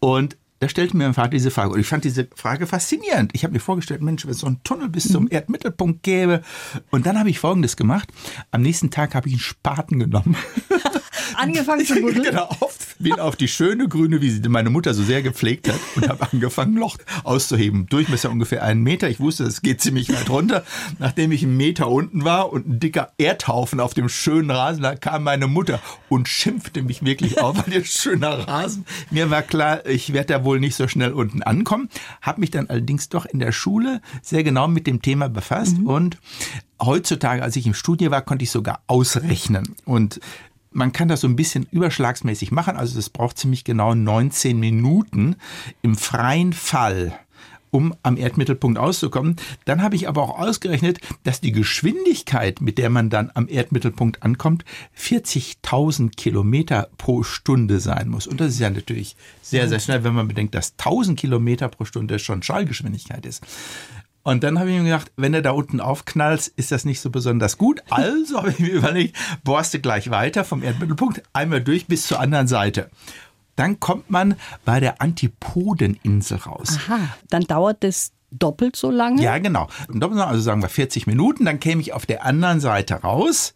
Und 0.00 0.36
da 0.60 0.68
stellte 0.68 0.96
mir 0.96 1.04
mein 1.04 1.14
Vater 1.14 1.30
diese 1.30 1.50
Frage. 1.50 1.74
Und 1.74 1.80
ich 1.80 1.86
fand 1.86 2.04
diese 2.04 2.28
Frage 2.34 2.66
faszinierend. 2.66 3.30
Ich 3.34 3.44
habe 3.44 3.52
mir 3.52 3.60
vorgestellt, 3.60 4.02
Mensch, 4.02 4.24
wenn 4.24 4.32
es 4.32 4.40
so 4.40 4.46
einen 4.46 4.62
Tunnel 4.64 4.88
bis 4.88 5.08
zum 5.08 5.28
Erdmittelpunkt 5.30 6.02
gäbe. 6.02 6.42
Und 6.90 7.06
dann 7.06 7.18
habe 7.18 7.30
ich 7.30 7.38
Folgendes 7.38 7.76
gemacht. 7.76 8.08
Am 8.50 8.62
nächsten 8.62 8.90
Tag 8.90 9.14
habe 9.14 9.28
ich 9.28 9.34
einen 9.34 9.40
Spaten 9.40 10.00
genommen. 10.00 10.36
Angefangen 11.36 11.86
zu 11.86 12.00
buddeln? 12.00 12.22
genau, 12.24 12.48
bin 12.98 13.18
auf 13.20 13.36
die 13.36 13.48
schöne 13.48 13.88
grüne 13.88 14.20
Wiese, 14.20 14.40
die 14.40 14.48
meine 14.48 14.70
Mutter 14.70 14.94
so 14.94 15.02
sehr 15.02 15.22
gepflegt 15.22 15.68
hat, 15.68 15.80
und 15.96 16.08
habe 16.08 16.28
angefangen, 16.32 16.76
Loch 16.76 16.96
auszuheben. 17.24 17.86
Durchmesser 17.86 18.30
ungefähr 18.30 18.62
einen 18.62 18.82
Meter. 18.82 19.08
Ich 19.08 19.20
wusste, 19.20 19.44
es 19.44 19.62
geht 19.62 19.80
ziemlich 19.80 20.10
weit 20.10 20.30
runter. 20.30 20.64
Nachdem 20.98 21.32
ich 21.32 21.42
einen 21.42 21.56
Meter 21.56 21.88
unten 21.88 22.24
war 22.24 22.52
und 22.52 22.68
ein 22.68 22.80
dicker 22.80 23.12
Erdhaufen 23.18 23.80
auf 23.80 23.94
dem 23.94 24.08
schönen 24.08 24.50
Rasen 24.50 24.82
lag, 24.82 25.00
kam 25.00 25.24
meine 25.24 25.46
Mutter 25.46 25.80
und 26.08 26.28
schimpfte 26.28 26.82
mich 26.82 27.04
wirklich 27.04 27.40
auf, 27.40 27.56
weil 27.56 27.72
der 27.72 27.84
schöner 27.84 28.48
Rasen. 28.48 28.84
Mir 29.10 29.30
war 29.30 29.42
klar, 29.42 29.86
ich 29.86 30.12
werde 30.12 30.34
da 30.34 30.44
wohl 30.44 30.60
nicht 30.60 30.76
so 30.76 30.88
schnell 30.88 31.12
unten 31.12 31.42
ankommen. 31.42 31.88
Habe 32.20 32.40
mich 32.40 32.50
dann 32.50 32.68
allerdings 32.68 33.08
doch 33.08 33.26
in 33.26 33.38
der 33.38 33.52
Schule 33.52 34.00
sehr 34.22 34.44
genau 34.44 34.68
mit 34.68 34.86
dem 34.86 35.02
Thema 35.02 35.28
befasst 35.28 35.76
und 35.84 36.18
heutzutage, 36.80 37.42
als 37.42 37.56
ich 37.56 37.66
im 37.66 37.74
Studium 37.74 38.12
war, 38.12 38.22
konnte 38.22 38.44
ich 38.44 38.50
sogar 38.50 38.82
ausrechnen 38.86 39.74
und 39.84 40.20
man 40.70 40.92
kann 40.92 41.08
das 41.08 41.20
so 41.22 41.28
ein 41.28 41.36
bisschen 41.36 41.66
überschlagsmäßig 41.70 42.52
machen. 42.52 42.76
Also 42.76 42.96
das 42.96 43.10
braucht 43.10 43.38
ziemlich 43.38 43.64
genau 43.64 43.94
19 43.94 44.58
Minuten 44.58 45.36
im 45.82 45.96
freien 45.96 46.52
Fall 46.52 47.18
um 47.70 47.94
am 48.02 48.16
Erdmittelpunkt 48.16 48.78
auszukommen. 48.78 49.36
Dann 49.64 49.82
habe 49.82 49.96
ich 49.96 50.08
aber 50.08 50.22
auch 50.22 50.38
ausgerechnet, 50.38 51.00
dass 51.24 51.40
die 51.40 51.52
Geschwindigkeit, 51.52 52.60
mit 52.60 52.78
der 52.78 52.90
man 52.90 53.10
dann 53.10 53.30
am 53.34 53.48
Erdmittelpunkt 53.48 54.22
ankommt, 54.22 54.64
40.000 54.98 56.16
Kilometer 56.16 56.88
pro 56.98 57.22
Stunde 57.22 57.80
sein 57.80 58.08
muss. 58.08 58.26
Und 58.26 58.40
das 58.40 58.52
ist 58.54 58.60
ja 58.60 58.70
natürlich 58.70 59.16
sehr, 59.42 59.68
sehr 59.68 59.80
schnell, 59.80 60.04
wenn 60.04 60.14
man 60.14 60.28
bedenkt, 60.28 60.54
dass 60.54 60.72
1000 60.78 61.18
Kilometer 61.18 61.68
pro 61.68 61.84
Stunde 61.84 62.18
schon 62.18 62.42
Schallgeschwindigkeit 62.42 63.26
ist. 63.26 63.42
Und 64.28 64.44
dann 64.44 64.58
habe 64.58 64.70
ich 64.70 64.76
mir 64.76 64.84
gedacht, 64.84 65.10
wenn 65.16 65.32
du 65.32 65.40
da 65.40 65.52
unten 65.52 65.80
aufknallst, 65.80 66.48
ist 66.54 66.70
das 66.70 66.84
nicht 66.84 67.00
so 67.00 67.08
besonders 67.08 67.56
gut. 67.56 67.82
Also 67.88 68.36
habe 68.36 68.50
ich 68.50 68.58
mir 68.58 68.72
überlegt, 68.72 69.16
bohrst 69.42 69.80
gleich 69.80 70.10
weiter 70.10 70.44
vom 70.44 70.62
Erdmittelpunkt 70.62 71.22
einmal 71.32 71.62
durch 71.62 71.86
bis 71.86 72.06
zur 72.06 72.20
anderen 72.20 72.46
Seite. 72.46 72.90
Dann 73.56 73.80
kommt 73.80 74.10
man 74.10 74.36
bei 74.66 74.80
der 74.80 75.00
Antipodeninsel 75.00 76.36
raus. 76.40 76.76
Aha, 76.76 76.98
dann 77.30 77.44
dauert 77.44 77.82
es 77.84 78.12
doppelt 78.30 78.76
so 78.76 78.90
lange? 78.90 79.22
Ja, 79.22 79.38
genau. 79.38 79.68
Und 79.88 80.00
doppelt 80.00 80.20
so, 80.20 80.26
Also 80.26 80.40
sagen 80.40 80.62
wir 80.62 80.68
40 80.68 81.06
Minuten, 81.06 81.44
dann 81.44 81.60
käme 81.60 81.80
ich 81.80 81.92
auf 81.92 82.06
der 82.06 82.24
anderen 82.24 82.60
Seite 82.60 82.96
raus 82.96 83.54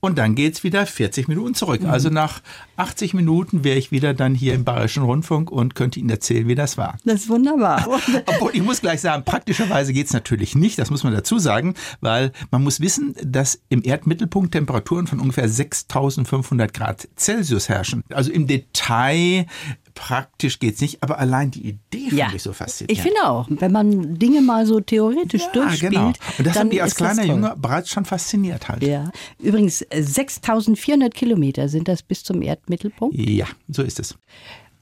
und 0.00 0.18
dann 0.18 0.34
geht's 0.34 0.64
wieder 0.64 0.84
40 0.86 1.28
Minuten 1.28 1.54
zurück. 1.54 1.82
Also 1.84 2.10
nach 2.10 2.40
80 2.76 3.14
Minuten 3.14 3.62
wäre 3.64 3.78
ich 3.78 3.92
wieder 3.92 4.14
dann 4.14 4.34
hier 4.34 4.54
im 4.54 4.64
Bayerischen 4.64 5.04
Rundfunk 5.04 5.50
und 5.50 5.74
könnte 5.74 6.00
Ihnen 6.00 6.10
erzählen, 6.10 6.48
wie 6.48 6.54
das 6.54 6.76
war. 6.76 6.96
Das 7.04 7.22
ist 7.22 7.28
wunderbar. 7.28 7.86
Obwohl, 8.26 8.50
ich 8.54 8.62
muss 8.62 8.80
gleich 8.80 9.00
sagen, 9.00 9.24
praktischerweise 9.24 9.92
geht's 9.92 10.12
natürlich 10.12 10.54
nicht, 10.54 10.78
das 10.78 10.90
muss 10.90 11.04
man 11.04 11.12
dazu 11.12 11.38
sagen, 11.38 11.74
weil 12.00 12.32
man 12.50 12.62
muss 12.64 12.80
wissen, 12.80 13.14
dass 13.24 13.60
im 13.68 13.82
Erdmittelpunkt 13.84 14.52
Temperaturen 14.52 15.06
von 15.06 15.20
ungefähr 15.20 15.48
6500 15.48 16.74
Grad 16.74 17.08
Celsius 17.16 17.68
herrschen. 17.68 18.02
Also 18.10 18.32
im 18.32 18.46
Detail 18.46 19.46
praktisch 19.94 20.58
geht's 20.58 20.80
nicht, 20.80 21.02
aber 21.02 21.18
allein 21.18 21.50
die 21.50 21.68
Idee 21.68 22.08
finde 22.08 22.36
ich 22.36 22.42
so 22.42 22.52
faszinierend. 22.52 22.92
Ich 22.92 23.02
finde 23.02 23.28
auch, 23.28 23.46
wenn 23.48 23.72
man 23.72 24.18
Dinge 24.18 24.40
mal 24.40 24.66
so 24.66 24.80
theoretisch 24.80 25.42
ja, 25.42 25.52
durchspielt, 25.52 25.92
genau. 25.92 26.12
Und 26.38 26.46
das 26.46 26.58
haben 26.58 26.70
die 26.70 26.80
als 26.80 26.94
kleiner. 26.94 27.24
Junge 27.24 27.54
bereits 27.56 27.90
schon 27.90 28.04
fasziniert 28.04 28.68
halt. 28.68 28.82
Ja. 28.82 29.10
Übrigens, 29.38 29.82
äh, 29.82 30.02
6400 30.02 31.14
Kilometer 31.14 31.68
sind 31.68 31.88
das 31.88 32.02
bis 32.02 32.24
zum 32.24 32.42
Erdmittelpunkt. 32.42 33.16
Ja, 33.16 33.46
so 33.68 33.82
ist 33.82 34.00
es. 34.00 34.16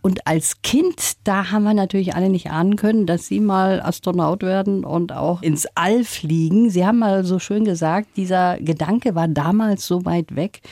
Und 0.02 0.26
als 0.26 0.62
Kind, 0.62 1.19
da 1.25 1.50
haben 1.50 1.64
wir 1.64 1.75
natürlich 1.75 2.14
alle 2.14 2.31
nicht 2.31 2.50
ahnen 2.50 2.76
können, 2.76 3.07
dass 3.07 3.26
Sie 3.26 3.38
mal 3.38 3.83
Astronaut 3.83 4.43
werden 4.43 4.85
und 4.85 5.12
auch 5.12 5.43
ins 5.43 5.67
All 5.75 6.05
fliegen. 6.05 6.71
Sie 6.71 6.87
haben 6.87 7.00
mal 7.00 7.25
so 7.25 7.38
schön 7.38 7.64
gesagt, 7.64 8.17
dieser 8.17 8.59
Gedanke 8.59 9.14
war 9.14 9.29
damals 9.29 9.87
so 9.87 10.05
weit 10.07 10.35
weg. 10.37 10.62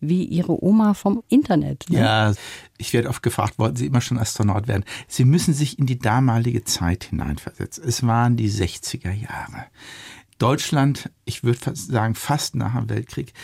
Wie 0.00 0.24
Ihre 0.24 0.62
Oma 0.62 0.94
vom 0.94 1.22
Internet. 1.28 1.86
Ne? 1.88 2.00
Ja, 2.00 2.34
ich 2.78 2.92
werde 2.92 3.08
oft 3.08 3.22
gefragt, 3.22 3.58
wollten 3.58 3.76
Sie 3.76 3.86
immer 3.86 4.00
schon 4.00 4.18
Astronaut 4.18 4.66
werden? 4.68 4.84
Sie 5.08 5.24
müssen 5.24 5.54
sich 5.54 5.78
in 5.78 5.86
die 5.86 5.98
damalige 5.98 6.64
Zeit 6.64 7.04
hineinversetzen. 7.04 7.84
Es 7.86 8.06
waren 8.06 8.36
die 8.36 8.50
60er 8.50 9.12
Jahre. 9.12 9.66
Deutschland, 10.38 11.10
ich 11.24 11.44
würde 11.44 11.74
sagen, 11.74 12.14
fast 12.14 12.54
nach 12.54 12.74
dem 12.74 12.88
Weltkrieg. 12.88 13.34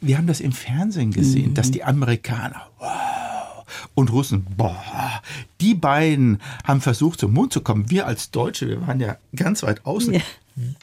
Wir 0.00 0.16
haben 0.16 0.26
das 0.26 0.40
im 0.40 0.52
Fernsehen 0.52 1.12
gesehen, 1.12 1.50
mhm. 1.50 1.54
dass 1.54 1.70
die 1.70 1.84
Amerikaner, 1.84 2.68
wow, 2.78 3.64
und 3.94 4.10
Russen, 4.10 4.46
boah, 4.56 5.22
die 5.60 5.74
beiden 5.74 6.40
haben 6.64 6.80
versucht, 6.80 7.20
zum 7.20 7.34
Mond 7.34 7.52
zu 7.52 7.60
kommen. 7.60 7.90
Wir 7.90 8.06
als 8.06 8.30
Deutsche, 8.30 8.68
wir 8.68 8.86
waren 8.86 9.00
ja 9.00 9.18
ganz 9.36 9.62
weit 9.62 9.84
außen. 9.84 10.14
Ja. 10.14 10.20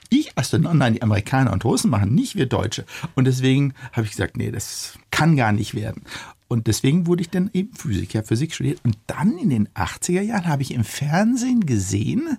Ich 0.10 0.38
Astronaut, 0.38 0.75
nein, 0.75 0.94
die 0.94 1.01
Amerikaner 1.01 1.53
und 1.53 1.65
Russen 1.65 1.89
machen, 1.89 2.13
nicht 2.13 2.36
wir 2.36 2.46
Deutsche. 2.46 2.86
Und 3.15 3.25
deswegen 3.25 3.74
habe 3.91 4.05
ich 4.05 4.12
gesagt, 4.12 4.38
nee, 4.38 4.51
das 4.51 4.98
kann 5.12 5.36
gar 5.36 5.51
nicht 5.51 5.75
werden. 5.75 6.03
Und 6.48 6.67
deswegen 6.67 7.08
wurde 7.08 7.22
ich 7.22 7.29
dann 7.29 7.50
eben 7.53 7.74
Physiker, 7.74 8.24
Physik 8.24 8.53
studiert. 8.53 8.79
Und 8.84 8.98
dann 9.08 9.38
in 9.38 9.50
den 9.50 9.67
80er 9.70 10.22
Jahren 10.22 10.48
habe 10.48 10.62
ich 10.62 10.74
im 10.74 10.84
Fernsehen 10.84 11.65
gesehen, 11.65 12.38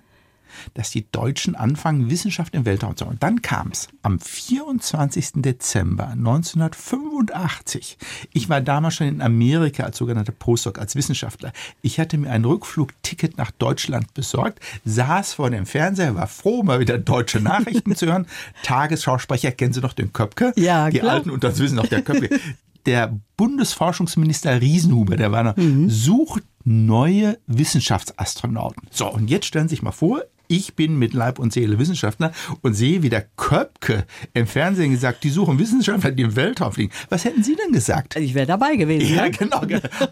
dass 0.73 0.91
die 0.91 1.09
Deutschen 1.11 1.55
anfangen, 1.55 2.09
Wissenschaft 2.09 2.53
im 2.53 2.65
Weltraum 2.65 2.95
zu 2.95 3.05
machen. 3.05 3.15
Und 3.15 3.23
dann 3.23 3.41
kam 3.41 3.69
es 3.71 3.87
am 4.01 4.19
24. 4.19 5.33
Dezember 5.35 6.09
1985. 6.09 7.97
Ich 8.33 8.49
war 8.49 8.61
damals 8.61 8.95
schon 8.95 9.07
in 9.07 9.21
Amerika 9.21 9.83
als 9.83 9.97
sogenannter 9.97 10.31
Postdoc, 10.31 10.79
als 10.79 10.95
Wissenschaftler. 10.95 11.51
Ich 11.81 11.99
hatte 11.99 12.17
mir 12.17 12.29
ein 12.31 12.45
Rückflugticket 12.45 13.37
nach 13.37 13.51
Deutschland 13.51 14.13
besorgt, 14.13 14.59
saß 14.85 15.33
vor 15.33 15.49
dem 15.49 15.65
Fernseher, 15.65 16.15
war 16.15 16.27
froh, 16.27 16.63
mal 16.63 16.79
wieder 16.79 16.97
deutsche 16.97 17.39
Nachrichten 17.39 17.95
zu 17.95 18.07
hören. 18.07 18.27
Tagesschausprecher, 18.63 19.51
kennen 19.51 19.73
Sie 19.73 19.81
noch 19.81 19.93
den 19.93 20.13
Köpke? 20.13 20.53
Ja, 20.55 20.89
Die 20.89 20.99
klar. 20.99 21.15
Alten 21.15 21.29
und 21.29 21.43
das 21.43 21.59
Wissen 21.59 21.75
noch 21.75 21.87
der 21.87 22.01
Köpke. 22.01 22.39
der 22.85 23.19
Bundesforschungsminister 23.35 24.61
Riesenhuber, 24.61 25.17
der 25.17 25.31
war 25.31 25.43
noch, 25.43 25.57
mhm. 25.57 25.89
sucht 25.89 26.43
neue 26.63 27.37
Wissenschaftsastronauten. 27.47 28.87
So, 28.91 29.11
und 29.11 29.29
jetzt 29.29 29.45
stellen 29.45 29.67
Sie 29.67 29.75
sich 29.75 29.83
mal 29.83 29.91
vor, 29.91 30.23
ich 30.47 30.75
bin 30.75 30.97
mit 30.97 31.13
Leib 31.13 31.39
und 31.39 31.53
Seele 31.53 31.79
Wissenschaftler 31.79 32.31
und 32.61 32.73
sehe, 32.73 33.03
wie 33.03 33.09
der 33.09 33.27
Köpke 33.35 34.05
im 34.33 34.47
Fernsehen 34.47 34.91
gesagt, 34.91 35.23
die 35.23 35.29
suchen 35.29 35.59
Wissenschaftler, 35.59 36.11
die 36.11 36.23
im 36.23 36.35
Weltraum 36.35 36.71
fliegen. 36.71 36.93
Was 37.09 37.25
hätten 37.25 37.43
Sie 37.43 37.55
denn 37.55 37.71
gesagt? 37.71 38.15
Ich 38.15 38.33
wäre 38.33 38.47
dabei 38.47 38.75
gewesen. 38.75 39.15
Ja, 39.15 39.29
genau. 39.29 39.61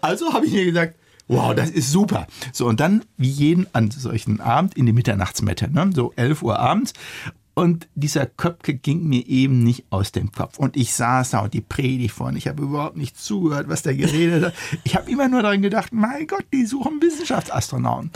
Also 0.00 0.32
habe 0.32 0.46
ich 0.46 0.52
mir 0.52 0.64
gesagt, 0.66 0.96
wow, 1.28 1.54
das 1.54 1.70
ist 1.70 1.90
super. 1.90 2.26
So, 2.52 2.66
und 2.66 2.80
dann, 2.80 3.04
wie 3.16 3.30
jeden 3.30 3.66
an 3.72 3.90
solchen 3.90 4.40
Abend 4.40 4.76
in 4.76 4.86
die 4.86 4.92
Mitternachtsmette, 4.92 5.70
ne? 5.72 5.90
so 5.94 6.12
11 6.16 6.42
Uhr 6.42 6.58
abends. 6.58 6.92
Und 7.58 7.88
dieser 7.94 8.26
Köpke 8.26 8.74
ging 8.74 9.04
mir 9.04 9.26
eben 9.26 9.62
nicht 9.62 9.86
aus 9.88 10.12
dem 10.12 10.30
Kopf. 10.30 10.58
Und 10.58 10.76
ich 10.76 10.92
saß 10.92 11.30
da 11.30 11.38
und 11.40 11.54
die 11.54 11.62
Predigt 11.62 12.12
vorne. 12.12 12.36
Ich 12.36 12.48
habe 12.48 12.62
überhaupt 12.62 12.98
nicht 12.98 13.18
zugehört, 13.18 13.70
was 13.70 13.80
der 13.80 13.94
geredet 13.94 14.44
hat. 14.44 14.54
Ich 14.84 14.94
habe 14.94 15.10
immer 15.10 15.26
nur 15.28 15.40
daran 15.40 15.62
gedacht, 15.62 15.90
mein 15.90 16.26
Gott, 16.26 16.44
die 16.52 16.66
suchen 16.66 17.00
Wissenschaftsastronauten 17.00 18.10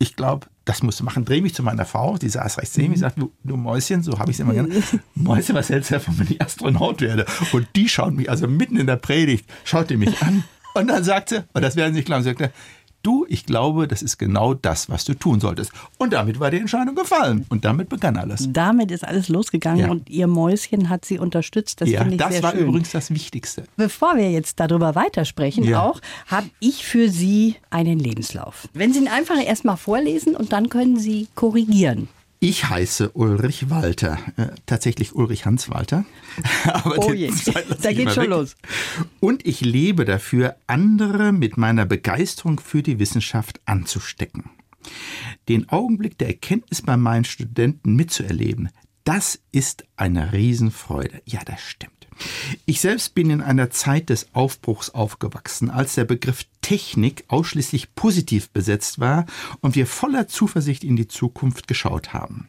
ich 0.00 0.16
glaube, 0.16 0.46
das 0.70 0.84
musst 0.84 1.00
du 1.00 1.04
machen. 1.04 1.24
Dreh 1.24 1.40
mich 1.40 1.52
zu 1.52 1.64
meiner 1.64 1.84
Frau, 1.84 2.16
die 2.16 2.28
saß 2.28 2.58
rechts 2.58 2.76
neben 2.76 2.90
mir, 2.90 2.96
mhm. 2.96 3.00
sagt, 3.00 3.18
du, 3.18 3.32
du 3.42 3.56
Mäuschen, 3.56 4.04
so 4.04 4.16
habe 4.20 4.30
ich 4.30 4.36
es 4.36 4.40
immer 4.40 4.54
genannt. 4.54 4.84
Mäuschen, 5.16 5.56
was 5.56 5.68
hältst 5.68 5.90
du 5.90 5.94
davon, 5.94 6.16
wenn 6.16 6.28
ich 6.28 6.40
Astronaut 6.40 7.00
werde? 7.00 7.26
Und 7.50 7.66
die 7.74 7.88
schaut 7.88 8.14
mich, 8.14 8.30
also 8.30 8.46
mitten 8.46 8.76
in 8.76 8.86
der 8.86 8.94
Predigt, 8.94 9.50
schaut 9.64 9.90
die 9.90 9.96
mich 9.96 10.22
an. 10.22 10.44
Und 10.74 10.86
dann 10.86 11.02
sagt 11.02 11.30
sie, 11.30 11.44
und 11.52 11.62
das 11.62 11.74
werden 11.74 11.92
Sie 11.92 11.98
nicht 11.98 12.06
glauben, 12.06 12.22
sie 12.22 12.28
sagte, 12.28 12.52
du, 13.02 13.26
ich 13.28 13.46
glaube, 13.46 13.88
das 13.88 14.02
ist 14.02 14.18
genau 14.18 14.54
das, 14.54 14.88
was 14.88 15.04
du 15.04 15.14
tun 15.14 15.40
solltest. 15.40 15.72
Und 15.98 16.12
damit 16.12 16.40
war 16.40 16.50
die 16.50 16.58
Entscheidung 16.58 16.94
gefallen. 16.94 17.46
Und 17.48 17.64
damit 17.64 17.88
begann 17.88 18.16
alles. 18.16 18.48
Damit 18.52 18.90
ist 18.90 19.04
alles 19.04 19.28
losgegangen 19.28 19.80
ja. 19.80 19.90
und 19.90 20.08
ihr 20.10 20.26
Mäuschen 20.26 20.88
hat 20.88 21.04
sie 21.04 21.18
unterstützt. 21.18 21.80
Das 21.80 21.88
ja, 21.88 22.00
finde 22.00 22.16
ich 22.16 22.20
das 22.20 22.32
sehr 22.32 22.42
war 22.42 22.52
schön. 22.52 22.68
übrigens 22.68 22.90
das 22.90 23.10
Wichtigste. 23.10 23.64
Bevor 23.76 24.16
wir 24.16 24.30
jetzt 24.30 24.60
darüber 24.60 24.94
weitersprechen, 24.94 25.64
ja. 25.64 25.82
auch, 25.82 26.00
habe 26.26 26.48
ich 26.60 26.84
für 26.84 27.08
Sie 27.08 27.56
einen 27.70 27.98
Lebenslauf. 27.98 28.68
Wenn 28.72 28.92
Sie 28.92 29.00
ihn 29.00 29.08
einfach 29.08 29.42
erstmal 29.42 29.76
vorlesen 29.76 30.36
und 30.36 30.52
dann 30.52 30.68
können 30.68 30.98
Sie 30.98 31.28
korrigieren. 31.34 32.08
Ich 32.42 32.70
heiße 32.70 33.10
Ulrich 33.10 33.68
Walter, 33.68 34.18
äh, 34.38 34.46
tatsächlich 34.64 35.14
Ulrich 35.14 35.44
Hans 35.44 35.68
Walter. 35.68 36.06
Aber 36.64 36.98
oh 36.98 37.12
je, 37.12 37.30
da 37.82 37.92
geht 37.92 38.12
schon 38.12 38.22
weg. 38.22 38.30
los. 38.30 38.56
Und 39.20 39.46
ich 39.46 39.60
lebe 39.60 40.06
dafür, 40.06 40.56
andere 40.66 41.32
mit 41.32 41.58
meiner 41.58 41.84
Begeisterung 41.84 42.58
für 42.58 42.82
die 42.82 42.98
Wissenschaft 42.98 43.60
anzustecken. 43.66 44.44
Den 45.50 45.68
Augenblick 45.68 46.16
der 46.16 46.28
Erkenntnis 46.28 46.80
bei 46.80 46.96
meinen 46.96 47.24
Studenten 47.24 47.94
mitzuerleben, 47.94 48.70
das 49.04 49.40
ist 49.52 49.84
eine 49.96 50.32
Riesenfreude. 50.32 51.20
Ja, 51.26 51.40
das 51.44 51.60
stimmt. 51.60 51.99
Ich 52.66 52.80
selbst 52.80 53.14
bin 53.14 53.30
in 53.30 53.40
einer 53.40 53.70
Zeit 53.70 54.10
des 54.10 54.34
Aufbruchs 54.34 54.90
aufgewachsen, 54.90 55.70
als 55.70 55.94
der 55.94 56.04
Begriff 56.04 56.44
Technik 56.60 57.24
ausschließlich 57.28 57.94
positiv 57.94 58.50
besetzt 58.50 59.00
war 59.00 59.26
und 59.60 59.74
wir 59.74 59.86
voller 59.86 60.28
Zuversicht 60.28 60.84
in 60.84 60.96
die 60.96 61.08
Zukunft 61.08 61.66
geschaut 61.66 62.12
haben. 62.12 62.48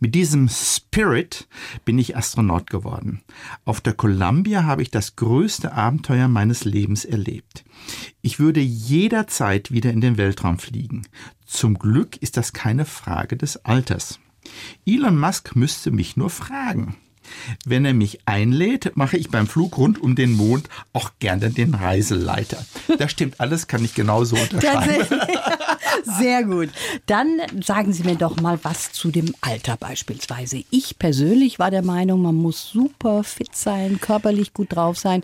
Mit 0.00 0.14
diesem 0.14 0.48
Spirit 0.48 1.48
bin 1.84 1.98
ich 1.98 2.16
Astronaut 2.16 2.70
geworden. 2.70 3.22
Auf 3.64 3.80
der 3.80 3.94
Columbia 3.94 4.64
habe 4.64 4.82
ich 4.82 4.90
das 4.90 5.16
größte 5.16 5.72
Abenteuer 5.72 6.28
meines 6.28 6.64
Lebens 6.64 7.04
erlebt. 7.04 7.64
Ich 8.22 8.38
würde 8.38 8.60
jederzeit 8.60 9.70
wieder 9.70 9.92
in 9.92 10.00
den 10.00 10.16
Weltraum 10.16 10.58
fliegen. 10.58 11.06
Zum 11.44 11.78
Glück 11.78 12.16
ist 12.16 12.36
das 12.36 12.52
keine 12.52 12.84
Frage 12.84 13.36
des 13.36 13.64
Alters. 13.64 14.20
Elon 14.86 15.18
Musk 15.18 15.56
müsste 15.56 15.90
mich 15.90 16.16
nur 16.16 16.30
fragen. 16.30 16.96
Wenn 17.64 17.84
er 17.84 17.94
mich 17.94 18.20
einlädt, 18.26 18.96
mache 18.96 19.16
ich 19.16 19.30
beim 19.30 19.46
Flug 19.46 19.78
rund 19.78 20.00
um 20.00 20.14
den 20.14 20.32
Mond 20.32 20.68
auch 20.92 21.12
gerne 21.18 21.50
den 21.50 21.74
Reiseleiter. 21.74 22.64
Das 22.98 23.10
stimmt 23.10 23.40
alles, 23.40 23.66
kann 23.66 23.84
ich 23.84 23.94
genauso 23.94 24.36
unterschreiben. 24.36 25.06
Sehr 26.18 26.44
gut. 26.44 26.70
Dann 27.06 27.40
sagen 27.62 27.92
Sie 27.92 28.04
mir 28.04 28.16
doch 28.16 28.40
mal 28.40 28.58
was 28.62 28.92
zu 28.92 29.10
dem 29.10 29.34
Alter 29.40 29.76
beispielsweise. 29.76 30.64
Ich 30.70 30.98
persönlich 30.98 31.58
war 31.58 31.70
der 31.70 31.82
Meinung, 31.82 32.22
man 32.22 32.34
muss 32.34 32.70
super 32.70 33.24
fit 33.24 33.54
sein, 33.54 34.00
körperlich 34.00 34.54
gut 34.54 34.74
drauf 34.74 34.98
sein. 34.98 35.22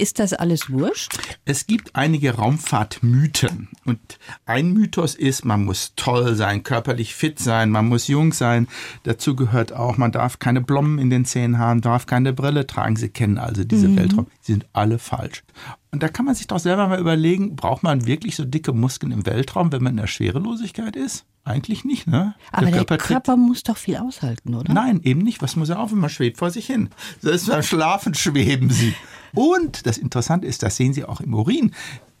Ist 0.00 0.18
das 0.18 0.32
alles 0.32 0.70
wurscht? 0.70 1.18
Es 1.44 1.66
gibt 1.66 1.94
einige 1.94 2.36
Raumfahrtmythen. 2.36 3.68
Und 3.84 4.00
ein 4.46 4.72
Mythos 4.72 5.14
ist, 5.14 5.44
man 5.44 5.66
muss 5.66 5.92
toll 5.94 6.34
sein, 6.36 6.62
körperlich 6.62 7.14
fit 7.14 7.38
sein, 7.38 7.68
man 7.68 7.86
muss 7.86 8.08
jung 8.08 8.32
sein. 8.32 8.66
Dazu 9.02 9.36
gehört 9.36 9.74
auch, 9.74 9.98
man 9.98 10.10
darf 10.10 10.38
keine 10.38 10.62
Blommen 10.62 10.98
in 10.98 11.10
den 11.10 11.26
Zähnen 11.26 11.58
haben, 11.58 11.82
darf 11.82 12.06
keine 12.06 12.32
Brille 12.32 12.66
tragen. 12.66 12.96
Sie 12.96 13.10
kennen 13.10 13.36
also 13.36 13.62
diese 13.62 13.88
mhm. 13.88 13.96
Weltraum. 13.96 14.26
Sie 14.40 14.52
sind 14.52 14.64
alle 14.72 14.98
falsch. 14.98 15.44
Und 15.90 16.02
da 16.02 16.08
kann 16.08 16.24
man 16.24 16.34
sich 16.34 16.46
doch 16.46 16.60
selber 16.60 16.88
mal 16.88 16.98
überlegen, 16.98 17.54
braucht 17.54 17.82
man 17.82 18.06
wirklich 18.06 18.36
so 18.36 18.46
dicke 18.46 18.72
Muskeln 18.72 19.12
im 19.12 19.26
Weltraum, 19.26 19.70
wenn 19.70 19.82
man 19.82 19.92
in 19.92 19.98
der 19.98 20.06
Schwerelosigkeit 20.06 20.96
ist? 20.96 21.26
Eigentlich 21.42 21.84
nicht, 21.84 22.06
ne? 22.06 22.34
Aber 22.52 22.66
der 22.66 22.74
Körper, 22.74 22.96
der 22.98 23.06
Körper 23.06 23.36
muss 23.36 23.62
doch 23.62 23.76
viel 23.76 23.96
aushalten, 23.96 24.54
oder? 24.54 24.72
Nein, 24.72 25.00
eben 25.02 25.22
nicht. 25.22 25.40
Was 25.40 25.56
muss 25.56 25.70
er 25.70 25.80
auf? 25.80 25.90
Man 25.92 26.10
schwebt 26.10 26.36
vor 26.36 26.50
sich 26.50 26.66
hin. 26.66 26.90
Selbst 27.20 27.48
beim 27.48 27.62
Schlafen 27.62 28.14
schweben 28.14 28.70
sie. 28.70 28.94
Und 29.32 29.86
das 29.86 29.96
Interessante 29.96 30.46
ist, 30.46 30.62
das 30.62 30.76
sehen 30.76 30.92
Sie 30.92 31.04
auch 31.04 31.20
im 31.20 31.34
Urin. 31.34 31.72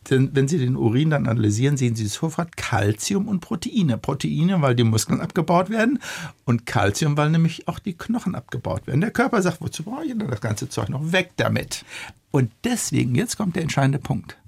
Denn 0.08 0.30
wenn 0.32 0.48
Sie 0.48 0.58
den 0.58 0.76
Urin 0.76 1.10
dann 1.10 1.28
analysieren, 1.28 1.76
sehen 1.76 1.94
Sie 1.94 2.06
sofort 2.06 2.56
Kalzium 2.56 3.28
und 3.28 3.40
Proteine. 3.40 3.98
Proteine, 3.98 4.62
weil 4.62 4.74
die 4.74 4.84
Muskeln 4.84 5.20
abgebaut 5.20 5.68
werden 5.68 5.98
und 6.46 6.64
Kalzium, 6.64 7.16
weil 7.18 7.30
nämlich 7.30 7.68
auch 7.68 7.78
die 7.78 7.92
Knochen 7.92 8.34
abgebaut 8.34 8.86
werden. 8.86 9.02
Der 9.02 9.10
Körper 9.10 9.42
sagt, 9.42 9.60
wozu 9.60 9.82
brauche 9.82 10.04
ich 10.04 10.16
denn 10.16 10.26
das 10.26 10.40
ganze 10.40 10.68
Zeug 10.70 10.88
noch? 10.88 11.12
Weg 11.12 11.32
damit. 11.36 11.84
Und 12.30 12.50
deswegen, 12.64 13.14
jetzt 13.14 13.36
kommt 13.36 13.56
der 13.56 13.62
entscheidende 13.62 13.98
Punkt, 13.98 14.38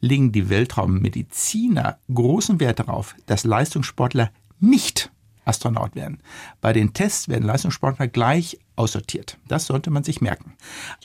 legen 0.00 0.32
die 0.32 0.48
Weltraummediziner 0.48 1.98
großen 2.12 2.60
Wert 2.60 2.80
darauf, 2.80 3.14
dass 3.26 3.44
Leistungssportler 3.44 4.30
nicht 4.60 5.10
Astronaut 5.44 5.94
werden. 5.94 6.18
Bei 6.60 6.72
den 6.72 6.92
Tests 6.92 7.28
werden 7.28 7.44
Leistungssportler 7.44 8.08
gleich 8.08 8.58
aussortiert. 8.78 9.36
Das 9.48 9.66
sollte 9.66 9.90
man 9.90 10.04
sich 10.04 10.20
merken. 10.20 10.54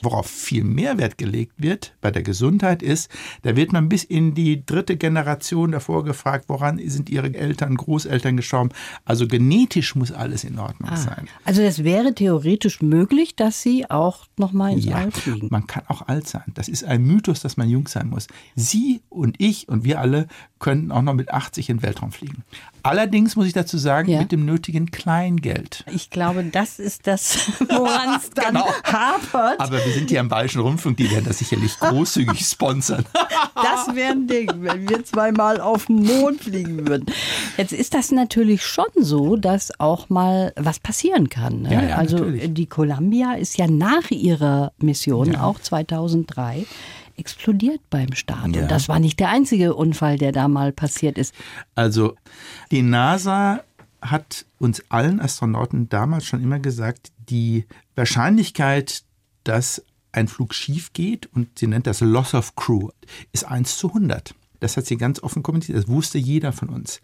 Worauf 0.02 0.26
viel 0.26 0.64
mehr 0.64 0.98
Wert 0.98 1.18
gelegt 1.18 1.54
wird 1.56 1.94
bei 2.00 2.10
der 2.10 2.22
Gesundheit 2.22 2.82
ist, 2.82 3.10
da 3.42 3.56
wird 3.56 3.72
man 3.72 3.88
bis 3.88 4.04
in 4.04 4.34
die 4.34 4.64
dritte 4.64 4.96
Generation 4.96 5.72
davor 5.72 6.04
gefragt, 6.04 6.46
woran 6.48 6.80
sind 6.88 7.10
ihre 7.10 7.34
Eltern, 7.34 7.76
Großeltern 7.76 8.36
gestorben. 8.36 8.70
Also 9.04 9.26
genetisch 9.26 9.94
muss 9.94 10.12
alles 10.12 10.44
in 10.44 10.58
Ordnung 10.58 10.90
ah, 10.90 10.96
sein. 10.96 11.28
Also 11.44 11.62
es 11.62 11.84
wäre 11.84 12.14
theoretisch 12.14 12.80
möglich, 12.80 13.36
dass 13.36 13.62
sie 13.62 13.90
auch 13.90 14.26
noch 14.36 14.52
mal 14.52 14.72
ins 14.72 14.84
ja, 14.84 14.96
All 14.96 15.10
fliegen. 15.10 15.48
Man 15.50 15.66
kann 15.66 15.82
auch 15.88 16.06
alt 16.06 16.28
sein. 16.28 16.44
Das 16.54 16.68
ist 16.68 16.84
ein 16.84 17.02
Mythos, 17.02 17.40
dass 17.40 17.56
man 17.56 17.68
jung 17.68 17.88
sein 17.88 18.08
muss. 18.08 18.28
Sie 18.54 19.02
und 19.08 19.36
ich 19.38 19.68
und 19.68 19.84
wir 19.84 20.00
alle 20.00 20.28
könnten 20.58 20.92
auch 20.92 21.02
noch 21.02 21.14
mit 21.14 21.30
80 21.30 21.68
in 21.68 21.76
den 21.76 21.82
Weltraum 21.82 22.12
fliegen. 22.12 22.44
Allerdings 22.82 23.36
muss 23.36 23.46
ich 23.46 23.52
dazu 23.52 23.78
sagen, 23.78 24.10
ja. 24.10 24.20
mit 24.20 24.32
dem 24.32 24.44
nötigen 24.44 24.90
Kleingeld. 24.90 25.84
Ich 25.92 26.10
glaube, 26.10 26.44
das 26.44 26.78
ist 26.78 27.06
das, 27.06 27.50
woran 27.68 28.16
es 28.16 28.30
dann 28.30 28.54
genau. 28.54 28.66
hapert. 28.84 29.60
Aber 29.60 29.84
wir 29.84 29.92
sind 29.92 30.10
hier 30.10 30.20
am 30.20 30.28
Bayerischen 30.28 30.60
Rundfunk, 30.60 30.96
die 30.96 31.10
werden 31.10 31.24
das 31.24 31.38
sicherlich 31.38 31.78
großzügig 31.78 32.40
sponsern. 32.46 33.04
Das 33.54 33.94
wäre 33.94 34.12
ein 34.12 34.26
Ding, 34.26 34.50
wenn 34.62 34.88
wir 34.88 35.04
zweimal 35.04 35.60
auf 35.60 35.86
den 35.86 36.04
Mond 36.04 36.42
fliegen 36.42 36.86
würden. 36.86 37.06
Jetzt 37.56 37.72
ist 37.72 37.94
das 37.94 38.10
natürlich 38.10 38.64
schon 38.64 38.86
so, 38.96 39.36
dass 39.36 39.78
auch 39.80 40.08
mal 40.08 40.52
was 40.56 40.78
passieren 40.78 41.28
kann. 41.28 41.62
Ne? 41.62 41.72
Ja, 41.72 41.82
ja, 41.82 41.96
also 41.96 42.18
natürlich. 42.18 42.54
die 42.54 42.66
Columbia 42.66 43.34
ist 43.34 43.58
ja 43.58 43.66
nach 43.66 44.10
ihrer 44.10 44.72
Mission, 44.78 45.32
ja. 45.32 45.42
auch 45.42 45.60
2003, 45.60 46.66
explodiert 47.16 47.80
beim 47.90 48.12
Start. 48.14 48.56
Ja. 48.56 48.62
Und 48.62 48.70
das 48.70 48.88
war 48.88 48.98
nicht 48.98 49.20
der 49.20 49.28
einzige 49.28 49.74
Unfall, 49.74 50.18
der 50.18 50.32
da 50.32 50.48
mal 50.48 50.72
passiert 50.72 51.18
ist. 51.18 51.34
Also 51.74 52.14
die 52.70 52.82
NASA 52.82 53.62
hat 54.00 54.44
uns 54.58 54.82
allen 54.90 55.20
Astronauten 55.20 55.88
damals 55.88 56.26
schon 56.26 56.42
immer 56.42 56.58
gesagt, 56.58 57.12
die 57.28 57.66
Wahrscheinlichkeit, 57.94 59.04
dass 59.44 59.84
ein 60.12 60.28
Flug 60.28 60.54
schief 60.54 60.92
geht 60.92 61.26
und 61.26 61.58
sie 61.58 61.66
nennt 61.66 61.86
das 61.86 62.00
Loss 62.00 62.34
of 62.34 62.54
Crew, 62.56 62.90
ist 63.32 63.44
1 63.44 63.76
zu 63.76 63.88
100. 63.88 64.34
Das 64.60 64.76
hat 64.76 64.86
sie 64.86 64.96
ganz 64.96 65.22
offen 65.22 65.42
kommentiert, 65.42 65.76
das 65.76 65.88
wusste 65.88 66.16
jeder 66.16 66.52
von 66.52 66.70
uns. 66.70 67.02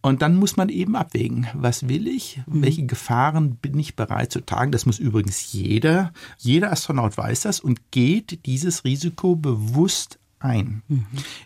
Und 0.00 0.22
dann 0.22 0.36
muss 0.36 0.56
man 0.56 0.68
eben 0.68 0.96
abwägen, 0.96 1.46
was 1.54 1.88
will 1.88 2.08
ich, 2.08 2.40
welche 2.46 2.84
Gefahren 2.86 3.56
bin 3.56 3.78
ich 3.78 3.94
bereit 3.94 4.32
zu 4.32 4.40
tragen. 4.40 4.72
Das 4.72 4.86
muss 4.86 4.98
übrigens 4.98 5.52
jeder, 5.52 6.12
jeder 6.38 6.72
Astronaut 6.72 7.16
weiß 7.16 7.42
das 7.42 7.60
und 7.60 7.92
geht 7.92 8.44
dieses 8.46 8.84
Risiko 8.84 9.36
bewusst 9.36 10.18
ein. 10.38 10.82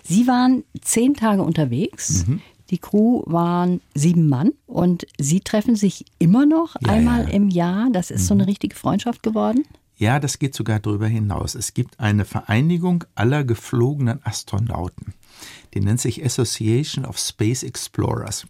Sie 0.03 0.27
waren 0.27 0.65
zehn 0.81 1.15
Tage 1.15 1.43
unterwegs. 1.43 2.27
Mhm. 2.27 2.41
Die 2.71 2.79
Crew 2.79 3.23
waren 3.27 3.81
sieben 3.95 4.29
Mann 4.29 4.53
und 4.67 5.07
Sie 5.19 5.41
treffen 5.41 5.75
sich 5.77 6.05
immer 6.19 6.47
noch 6.47 6.77
Ja, 6.81 6.93
einmal 6.93 7.21
ja. 7.23 7.27
Mhm. 7.27 7.33
im 7.33 7.49
Jahr. 7.49 7.89
Das 7.93 8.11
ist 8.11 8.27
so 8.27 8.35
eine 8.35 8.47
richtige 8.47 8.77
Freundschaft 8.77 9.23
geworden. 9.23 9.65
Ja, 9.97 10.19
das 10.19 10.39
geht 10.39 10.55
sogar 10.55 10.81
darüber 10.81 11.09
hinaus. 11.09 11.55
Es 11.55 11.75
gibt 11.75 12.00
eine 12.00 12.25
Vereinigung 12.25 13.05
aller 13.17 13.45
geflogenen 13.45 14.25
Astronauten. 14.25 15.12
Die 15.75 15.81
nennt 15.81 16.00
sich 16.00 16.25
Association 16.25 17.05
of 17.05 17.19
Space 17.19 17.62
Explorers. 17.62 18.47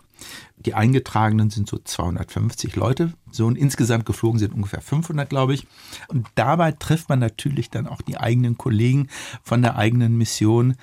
Die 0.58 0.74
eingetragenen 0.74 1.50
sind 1.50 1.68
so 1.68 1.78
250 1.78 2.76
Leute. 2.76 3.14
So 3.32 3.46
und 3.46 3.56
insgesamt 3.56 4.04
geflogen 4.06 4.38
sind 4.38 4.52
ungefähr 4.54 4.82
500, 4.82 5.28
glaube 5.28 5.54
ich. 5.54 5.66
Und 6.08 6.28
dabei 6.34 6.72
trifft 6.72 7.08
man 7.08 7.18
natürlich 7.18 7.70
dann 7.70 7.86
auch 7.86 8.02
die 8.02 8.18
eigenen 8.18 8.58
Kollegen 8.58 9.08
von 9.42 9.62
der 9.62 9.76
eigenen 9.76 10.16
Mission. 10.18 10.76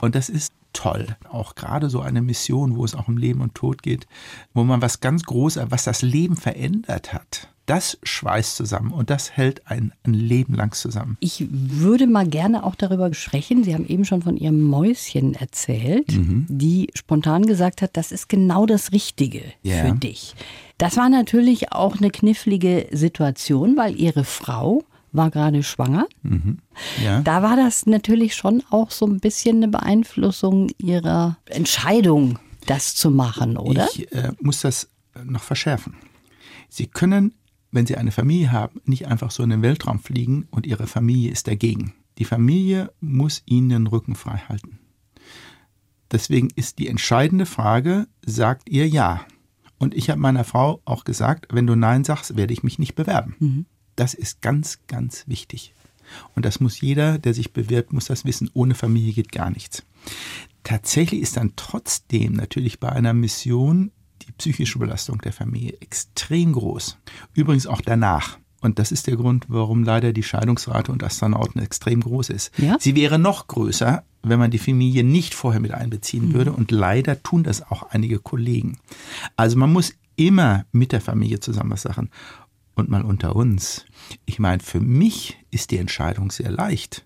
Und 0.00 0.16
das 0.16 0.28
ist 0.28 0.52
toll. 0.72 1.06
Auch 1.30 1.54
gerade 1.54 1.90
so 1.90 2.00
eine 2.00 2.22
Mission, 2.22 2.76
wo 2.76 2.84
es 2.84 2.94
auch 2.94 3.08
um 3.08 3.16
Leben 3.16 3.40
und 3.40 3.54
Tod 3.54 3.82
geht, 3.82 4.06
wo 4.54 4.64
man 4.64 4.80
was 4.82 5.00
ganz 5.00 5.24
Großes, 5.24 5.66
was 5.70 5.84
das 5.84 6.02
Leben 6.02 6.36
verändert 6.36 7.12
hat. 7.12 7.48
Das 7.66 7.98
schweißt 8.02 8.56
zusammen 8.56 8.90
und 8.90 9.10
das 9.10 9.30
hält 9.30 9.68
ein, 9.68 9.92
ein 10.02 10.12
Leben 10.14 10.54
lang 10.54 10.72
zusammen. 10.72 11.16
Ich 11.20 11.46
würde 11.50 12.08
mal 12.08 12.26
gerne 12.26 12.64
auch 12.64 12.74
darüber 12.74 13.14
sprechen. 13.14 13.62
Sie 13.62 13.74
haben 13.74 13.86
eben 13.86 14.04
schon 14.04 14.22
von 14.22 14.36
Ihrem 14.36 14.60
Mäuschen 14.62 15.34
erzählt, 15.34 16.10
Mhm. 16.10 16.46
die 16.48 16.88
spontan 16.94 17.46
gesagt 17.46 17.80
hat, 17.80 17.96
das 17.96 18.10
ist 18.10 18.28
genau 18.28 18.66
das 18.66 18.90
Richtige 18.90 19.42
Ja. 19.62 19.84
für 19.84 19.92
dich. 19.92 20.34
Das 20.78 20.96
war 20.96 21.08
natürlich 21.10 21.72
auch 21.72 21.98
eine 21.98 22.10
knifflige 22.10 22.88
Situation, 22.90 23.76
weil 23.76 23.94
Ihre 23.94 24.24
Frau 24.24 24.82
war 25.12 25.30
gerade 25.30 25.62
schwanger. 25.62 26.06
Ja. 27.02 27.20
Da 27.22 27.42
war 27.42 27.56
das 27.56 27.86
natürlich 27.86 28.34
schon 28.34 28.62
auch 28.70 28.90
so 28.90 29.06
ein 29.06 29.20
bisschen 29.20 29.56
eine 29.56 29.68
Beeinflussung 29.68 30.70
Ihrer 30.78 31.38
Entscheidung, 31.46 32.38
das 32.66 32.94
zu 32.94 33.10
machen, 33.10 33.56
oder? 33.56 33.88
Ich 33.92 34.12
äh, 34.12 34.32
muss 34.40 34.60
das 34.60 34.88
noch 35.24 35.42
verschärfen. 35.42 35.96
Sie 36.68 36.86
können, 36.86 37.34
wenn 37.72 37.86
Sie 37.86 37.96
eine 37.96 38.12
Familie 38.12 38.52
haben, 38.52 38.80
nicht 38.84 39.06
einfach 39.06 39.30
so 39.30 39.42
in 39.42 39.50
den 39.50 39.62
Weltraum 39.62 39.98
fliegen 39.98 40.46
und 40.50 40.66
Ihre 40.66 40.86
Familie 40.86 41.30
ist 41.30 41.48
dagegen. 41.48 41.94
Die 42.18 42.24
Familie 42.24 42.92
muss 43.00 43.42
Ihnen 43.46 43.70
den 43.70 43.86
Rücken 43.86 44.14
frei 44.14 44.42
halten. 44.48 44.78
Deswegen 46.10 46.48
ist 46.56 46.78
die 46.78 46.88
entscheidende 46.88 47.46
Frage, 47.46 48.06
sagt 48.24 48.68
ihr 48.68 48.88
Ja? 48.88 49.24
Und 49.78 49.94
ich 49.94 50.10
habe 50.10 50.20
meiner 50.20 50.44
Frau 50.44 50.82
auch 50.84 51.04
gesagt, 51.04 51.46
wenn 51.50 51.66
du 51.66 51.74
Nein 51.74 52.04
sagst, 52.04 52.36
werde 52.36 52.52
ich 52.52 52.62
mich 52.62 52.78
nicht 52.78 52.94
bewerben. 52.94 53.36
Das 54.00 54.14
ist 54.14 54.40
ganz, 54.40 54.78
ganz 54.86 55.24
wichtig. 55.26 55.74
Und 56.34 56.46
das 56.46 56.58
muss 56.58 56.80
jeder, 56.80 57.18
der 57.18 57.34
sich 57.34 57.52
bewirbt, 57.52 57.92
muss 57.92 58.06
das 58.06 58.24
wissen. 58.24 58.48
Ohne 58.54 58.74
Familie 58.74 59.12
geht 59.12 59.30
gar 59.30 59.50
nichts. 59.50 59.82
Tatsächlich 60.64 61.20
ist 61.20 61.36
dann 61.36 61.52
trotzdem 61.54 62.32
natürlich 62.32 62.80
bei 62.80 62.88
einer 62.88 63.12
Mission 63.12 63.92
die 64.22 64.32
psychische 64.32 64.78
Belastung 64.78 65.18
der 65.18 65.34
Familie 65.34 65.76
extrem 65.80 66.54
groß. 66.54 66.96
Übrigens 67.34 67.66
auch 67.66 67.82
danach. 67.82 68.38
Und 68.62 68.78
das 68.78 68.90
ist 68.90 69.06
der 69.06 69.16
Grund, 69.16 69.44
warum 69.48 69.84
leider 69.84 70.14
die 70.14 70.22
Scheidungsrate 70.22 70.92
unter 70.92 71.04
Astronauten 71.04 71.60
extrem 71.60 72.00
groß 72.00 72.30
ist. 72.30 72.58
Ja? 72.58 72.78
Sie 72.80 72.96
wäre 72.96 73.18
noch 73.18 73.48
größer, 73.48 74.02
wenn 74.22 74.38
man 74.38 74.50
die 74.50 74.58
Familie 74.58 75.04
nicht 75.04 75.34
vorher 75.34 75.60
mit 75.60 75.72
einbeziehen 75.72 76.32
würde. 76.32 76.52
Und 76.52 76.70
leider 76.70 77.22
tun 77.22 77.42
das 77.42 77.60
auch 77.70 77.82
einige 77.90 78.18
Kollegen. 78.18 78.78
Also 79.36 79.58
man 79.58 79.70
muss 79.70 79.92
immer 80.16 80.66
mit 80.72 80.92
der 80.92 81.00
Familie 81.00 81.40
zusammen 81.40 81.70
was 81.70 81.82
sagen. 81.82 82.10
Und 82.74 82.88
mal 82.88 83.04
unter 83.04 83.36
uns. 83.36 83.84
Ich 84.24 84.38
meine, 84.38 84.62
für 84.62 84.80
mich 84.80 85.38
ist 85.50 85.70
die 85.70 85.78
Entscheidung 85.78 86.30
sehr 86.30 86.50
leicht. 86.50 87.04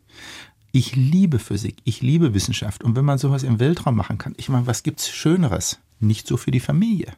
Ich 0.73 0.97
liebe 0.97 1.39
Physik, 1.39 1.77
ich 1.85 2.03
liebe 2.03 2.35
Wissenschaft. 2.35 2.85
Und 2.85 2.97
wenn 2.97 3.05
man 3.05 3.19
sowas 3.19 3.43
im 3.43 3.61
Weltraum 3.61 3.97
machen 3.97 4.19
kann, 4.19 4.35
ich 4.37 4.49
meine, 4.49 4.67
was 4.67 4.83
gibt's 4.83 5.09
Schöneres? 5.09 5.79
Nicht 6.01 6.27
so 6.27 6.37
für 6.37 6.51
die 6.51 6.61
Familie. 6.61 7.13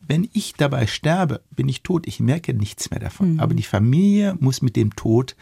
Wenn 0.00 0.28
ich 0.32 0.54
dabei 0.54 0.86
sterbe, 0.86 1.42
bin 1.54 1.68
ich 1.68 1.82
tot. 1.82 2.06
Ich 2.08 2.18
merke 2.18 2.52
nichts 2.52 2.90
mehr 2.90 2.98
davon. 2.98 3.38
Aber 3.38 3.54
die 3.54 3.62
Familie 3.62 4.36
muss 4.40 4.60
mit 4.60 4.74
dem 4.74 4.96
Tod 4.96 5.36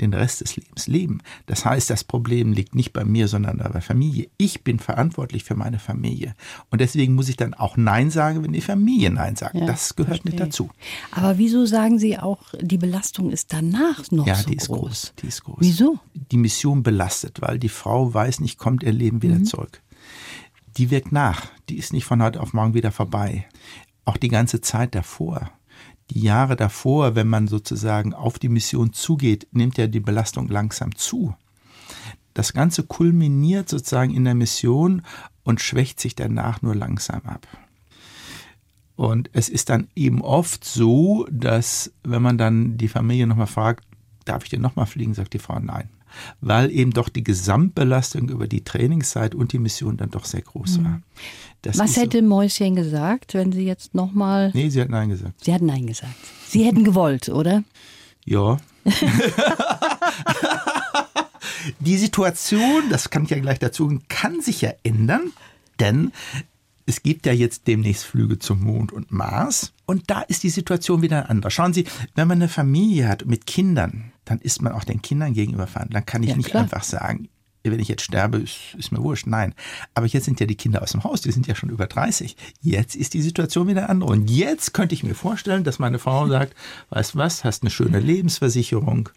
den 0.00 0.14
Rest 0.14 0.40
des 0.40 0.56
Lebens 0.56 0.86
leben. 0.86 1.20
Das 1.46 1.64
heißt, 1.64 1.90
das 1.90 2.04
Problem 2.04 2.52
liegt 2.52 2.74
nicht 2.74 2.92
bei 2.92 3.04
mir, 3.04 3.28
sondern 3.28 3.58
bei 3.58 3.68
der 3.68 3.82
Familie. 3.82 4.28
Ich 4.36 4.62
bin 4.64 4.78
verantwortlich 4.78 5.44
für 5.44 5.54
meine 5.54 5.78
Familie. 5.78 6.34
Und 6.70 6.80
deswegen 6.80 7.14
muss 7.14 7.28
ich 7.28 7.36
dann 7.36 7.54
auch 7.54 7.76
Nein 7.76 8.10
sagen, 8.10 8.42
wenn 8.42 8.52
die 8.52 8.60
Familie 8.60 9.10
Nein 9.10 9.36
sagt. 9.36 9.54
Ja, 9.54 9.66
das 9.66 9.96
gehört 9.96 10.24
mit 10.24 10.34
verstehe. 10.36 10.46
dazu. 10.46 10.70
Aber 11.10 11.38
wieso 11.38 11.66
sagen 11.66 11.98
Sie 11.98 12.18
auch, 12.18 12.40
die 12.60 12.78
Belastung 12.78 13.30
ist 13.30 13.52
danach 13.52 14.10
noch 14.10 14.26
Ja, 14.26 14.34
so 14.36 14.48
die 14.48 14.56
ist 14.56 14.66
groß? 14.68 14.78
groß. 14.80 15.12
Die 15.22 15.26
ist 15.26 15.44
groß. 15.44 15.56
Wieso? 15.60 15.98
Die 16.14 16.36
Mission 16.36 16.82
belastet, 16.82 17.40
weil 17.40 17.58
die 17.58 17.68
Frau 17.68 18.12
weiß 18.12 18.40
nicht, 18.40 18.58
kommt 18.58 18.82
ihr 18.82 18.92
Leben 18.92 19.22
wieder 19.22 19.42
zurück. 19.44 19.80
Die 20.76 20.90
wirkt 20.90 21.12
nach. 21.12 21.46
Die 21.68 21.76
ist 21.78 21.92
nicht 21.92 22.04
von 22.04 22.22
heute 22.22 22.40
auf 22.40 22.52
morgen 22.52 22.74
wieder 22.74 22.92
vorbei. 22.92 23.46
Auch 24.04 24.16
die 24.16 24.28
ganze 24.28 24.60
Zeit 24.60 24.94
davor. 24.94 25.50
Die 26.10 26.20
Jahre 26.20 26.56
davor, 26.56 27.14
wenn 27.14 27.28
man 27.28 27.46
sozusagen 27.46 28.14
auf 28.14 28.38
die 28.38 28.48
Mission 28.48 28.92
zugeht, 28.92 29.46
nimmt 29.52 29.78
ja 29.78 29.86
die 29.86 30.00
Belastung 30.00 30.48
langsam 30.48 30.94
zu. 30.96 31.34
Das 32.34 32.52
Ganze 32.52 32.82
kulminiert 32.82 33.68
sozusagen 33.68 34.14
in 34.14 34.24
der 34.24 34.34
Mission 34.34 35.02
und 35.44 35.60
schwächt 35.60 36.00
sich 36.00 36.14
danach 36.14 36.62
nur 36.62 36.74
langsam 36.74 37.22
ab. 37.24 37.46
Und 38.96 39.30
es 39.32 39.48
ist 39.48 39.70
dann 39.70 39.88
eben 39.94 40.20
oft 40.20 40.64
so, 40.64 41.26
dass 41.30 41.92
wenn 42.02 42.22
man 42.22 42.38
dann 42.38 42.76
die 42.76 42.88
Familie 42.88 43.26
nochmal 43.26 43.46
fragt, 43.46 43.86
darf 44.24 44.44
ich 44.44 44.50
denn 44.50 44.60
nochmal 44.60 44.86
fliegen, 44.86 45.14
sagt 45.14 45.32
die 45.32 45.38
Frau 45.38 45.58
nein. 45.58 45.88
Weil 46.40 46.70
eben 46.70 46.92
doch 46.92 47.08
die 47.08 47.22
Gesamtbelastung 47.24 48.28
über 48.28 48.46
die 48.48 48.62
Trainingszeit 48.64 49.34
und 49.34 49.52
die 49.52 49.58
Mission 49.58 49.96
dann 49.96 50.10
doch 50.10 50.24
sehr 50.24 50.42
groß 50.42 50.82
war. 50.84 51.00
Das 51.62 51.78
Was 51.78 51.90
ist 51.90 51.94
so- 51.96 52.00
hätte 52.02 52.22
Mäuschen 52.22 52.74
gesagt, 52.76 53.34
wenn 53.34 53.52
Sie 53.52 53.64
jetzt 53.64 53.94
nochmal. 53.94 54.50
Nee, 54.54 54.68
sie 54.70 54.80
hat 54.80 54.88
nein 54.88 55.10
gesagt. 55.10 55.44
Sie 55.44 55.52
hat 55.52 55.62
Nein 55.62 55.86
gesagt. 55.86 56.14
Sie 56.48 56.64
hätten 56.64 56.84
gewollt, 56.84 57.28
oder? 57.28 57.62
Ja. 58.24 58.56
die 61.80 61.96
Situation, 61.98 62.84
das 62.90 63.10
kann 63.10 63.24
ich 63.24 63.30
ja 63.30 63.38
gleich 63.38 63.58
dazu, 63.58 63.98
kann 64.08 64.40
sich 64.40 64.60
ja 64.62 64.72
ändern, 64.82 65.32
denn 65.78 66.12
es 66.90 67.02
gibt 67.02 67.24
ja 67.24 67.32
jetzt 67.32 67.66
demnächst 67.68 68.04
Flüge 68.04 68.38
zum 68.38 68.62
Mond 68.62 68.92
und 68.92 69.10
Mars 69.12 69.72
und 69.86 70.10
da 70.10 70.22
ist 70.22 70.42
die 70.42 70.50
Situation 70.50 71.02
wieder 71.02 71.30
anders. 71.30 71.52
Schauen 71.54 71.72
Sie, 71.72 71.84
wenn 72.14 72.28
man 72.28 72.38
eine 72.38 72.48
Familie 72.48 73.08
hat 73.08 73.24
mit 73.26 73.46
Kindern, 73.46 74.12
dann 74.24 74.38
ist 74.40 74.60
man 74.60 74.72
auch 74.72 74.84
den 74.84 75.00
Kindern 75.00 75.32
gegenüber 75.32 75.66
verantwortlich. 75.66 75.94
Dann 75.94 76.06
kann 76.06 76.22
ich 76.24 76.30
Ja, 76.30 76.36
nicht 76.36 76.50
klar. 76.50 76.64
einfach 76.64 76.82
sagen, 76.82 77.28
wenn 77.62 77.78
ich 77.78 77.88
jetzt 77.88 78.02
sterbe, 78.02 78.38
ist, 78.38 78.56
ist 78.78 78.90
mir 78.90 79.02
wurscht. 79.02 79.26
Nein. 79.26 79.54
Aber 79.94 80.06
jetzt 80.06 80.24
sind 80.24 80.40
ja 80.40 80.46
die 80.46 80.54
Kinder 80.56 80.82
aus 80.82 80.92
dem 80.92 81.04
Haus, 81.04 81.20
die 81.20 81.30
sind 81.30 81.46
ja 81.46 81.54
schon 81.54 81.68
über 81.70 81.86
30. 81.86 82.36
Jetzt 82.60 82.96
ist 82.96 83.14
die 83.14 83.20
Situation 83.22 83.68
wieder 83.68 83.88
andere. 83.90 84.10
Und 84.10 84.30
jetzt 84.30 84.72
könnte 84.74 84.94
ich 84.94 85.02
mir 85.04 85.14
vorstellen, 85.14 85.62
dass 85.62 85.78
meine 85.78 85.98
Frau 85.98 86.26
sagt, 86.28 86.54
weißt 86.88 87.16
was, 87.16 87.44
hast 87.44 87.62
eine 87.62 87.70
schöne 87.70 88.00
Lebensversicherung. 88.00 89.10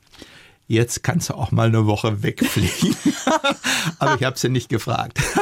Jetzt 0.68 1.04
kannst 1.04 1.30
du 1.30 1.36
auch 1.36 1.52
mal 1.52 1.68
eine 1.68 1.86
Woche 1.86 2.22
wegfliegen. 2.24 2.96
Aber 4.00 4.16
ich 4.16 4.24
habe 4.24 4.38
sie 4.38 4.50
nicht 4.50 4.70
gefragt. 4.70 5.20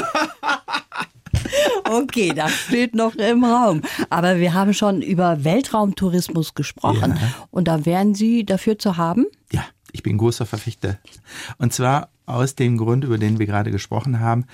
Okay, 1.92 2.34
das 2.34 2.52
steht 2.54 2.96
noch 2.96 3.16
im 3.16 3.44
Raum. 3.44 3.82
Aber 4.10 4.38
wir 4.38 4.54
haben 4.54 4.74
schon 4.74 5.02
über 5.02 5.44
Weltraumtourismus 5.44 6.54
gesprochen. 6.54 7.18
Ja. 7.20 7.48
Und 7.52 7.68
da 7.68 7.86
wären 7.86 8.16
Sie 8.16 8.46
dafür 8.46 8.80
zu 8.80 8.96
haben? 8.96 9.26
Ja, 9.52 9.66
ich 9.92 10.02
bin 10.02 10.18
großer 10.18 10.46
Verfechter. 10.46 11.00
Und 11.58 11.74
zwar 11.74 12.10
aus 12.26 12.56
dem 12.56 12.78
Grund, 12.78 13.04
über 13.04 13.18
den 13.18 13.40
wir 13.40 13.46
gerade 13.46 13.72
gesprochen 13.72 14.22
haben, 14.22 14.46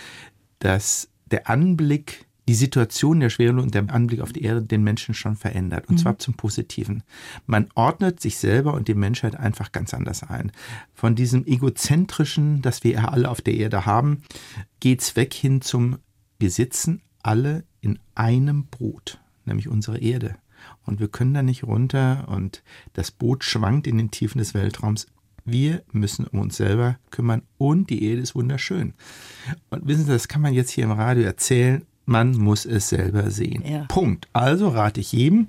dass 0.57 1.09
der 1.29 1.47
Anblick, 1.47 2.25
die 2.47 2.55
Situation 2.55 3.19
der 3.19 3.29
Schwerelu 3.29 3.61
und 3.61 3.75
der 3.75 3.87
Anblick 3.93 4.21
auf 4.21 4.33
die 4.33 4.41
Erde 4.41 4.63
den 4.63 4.81
Menschen 4.81 5.13
schon 5.13 5.35
verändert. 5.35 5.89
Und 5.89 5.99
zwar 5.99 6.17
zum 6.17 6.33
Positiven. 6.33 7.03
Man 7.45 7.67
ordnet 7.75 8.19
sich 8.19 8.37
selber 8.37 8.73
und 8.73 8.87
die 8.87 8.95
Menschheit 8.95 9.35
einfach 9.35 9.71
ganz 9.71 9.93
anders 9.93 10.23
ein. 10.23 10.51
Von 10.95 11.13
diesem 11.13 11.45
egozentrischen, 11.45 12.63
das 12.63 12.83
wir 12.83 12.93
ja 12.93 13.09
alle 13.09 13.29
auf 13.29 13.41
der 13.41 13.53
Erde 13.53 13.85
haben, 13.85 14.23
geht's 14.79 15.15
weg 15.15 15.35
hin 15.35 15.61
zum, 15.61 15.97
wir 16.39 16.49
sitzen 16.49 17.01
alle 17.27 17.65
in 17.81 17.99
einem 18.15 18.65
Boot, 18.65 19.19
nämlich 19.45 19.67
unsere 19.67 19.99
Erde. 19.99 20.35
Und 20.85 20.99
wir 20.99 21.09
können 21.09 21.33
da 21.33 21.43
nicht 21.43 21.65
runter 21.65 22.25
und 22.29 22.63
das 22.93 23.11
Boot 23.11 23.43
schwankt 23.43 23.85
in 23.85 23.97
den 23.97 24.11
Tiefen 24.11 24.39
des 24.39 24.53
Weltraums. 24.53 25.07
Wir 25.43 25.83
müssen 25.91 26.25
um 26.25 26.39
uns 26.39 26.57
selber 26.57 26.97
kümmern 27.11 27.43
und 27.57 27.89
die 27.89 28.03
Erde 28.03 28.21
ist 28.21 28.33
wunderschön. 28.33 28.93
Und 29.69 29.87
wissen 29.87 30.05
Sie, 30.05 30.11
das 30.11 30.27
kann 30.27 30.41
man 30.41 30.53
jetzt 30.53 30.71
hier 30.71 30.85
im 30.85 30.91
Radio 30.91 31.23
erzählen. 31.23 31.85
Man 32.05 32.31
muss 32.31 32.65
es 32.65 32.87
selber 32.87 33.29
sehen. 33.29 33.63
Ja. 33.65 33.83
Punkt. 33.89 34.29
Also 34.31 34.69
rate 34.69 35.01
ich 35.01 35.11
jedem, 35.11 35.47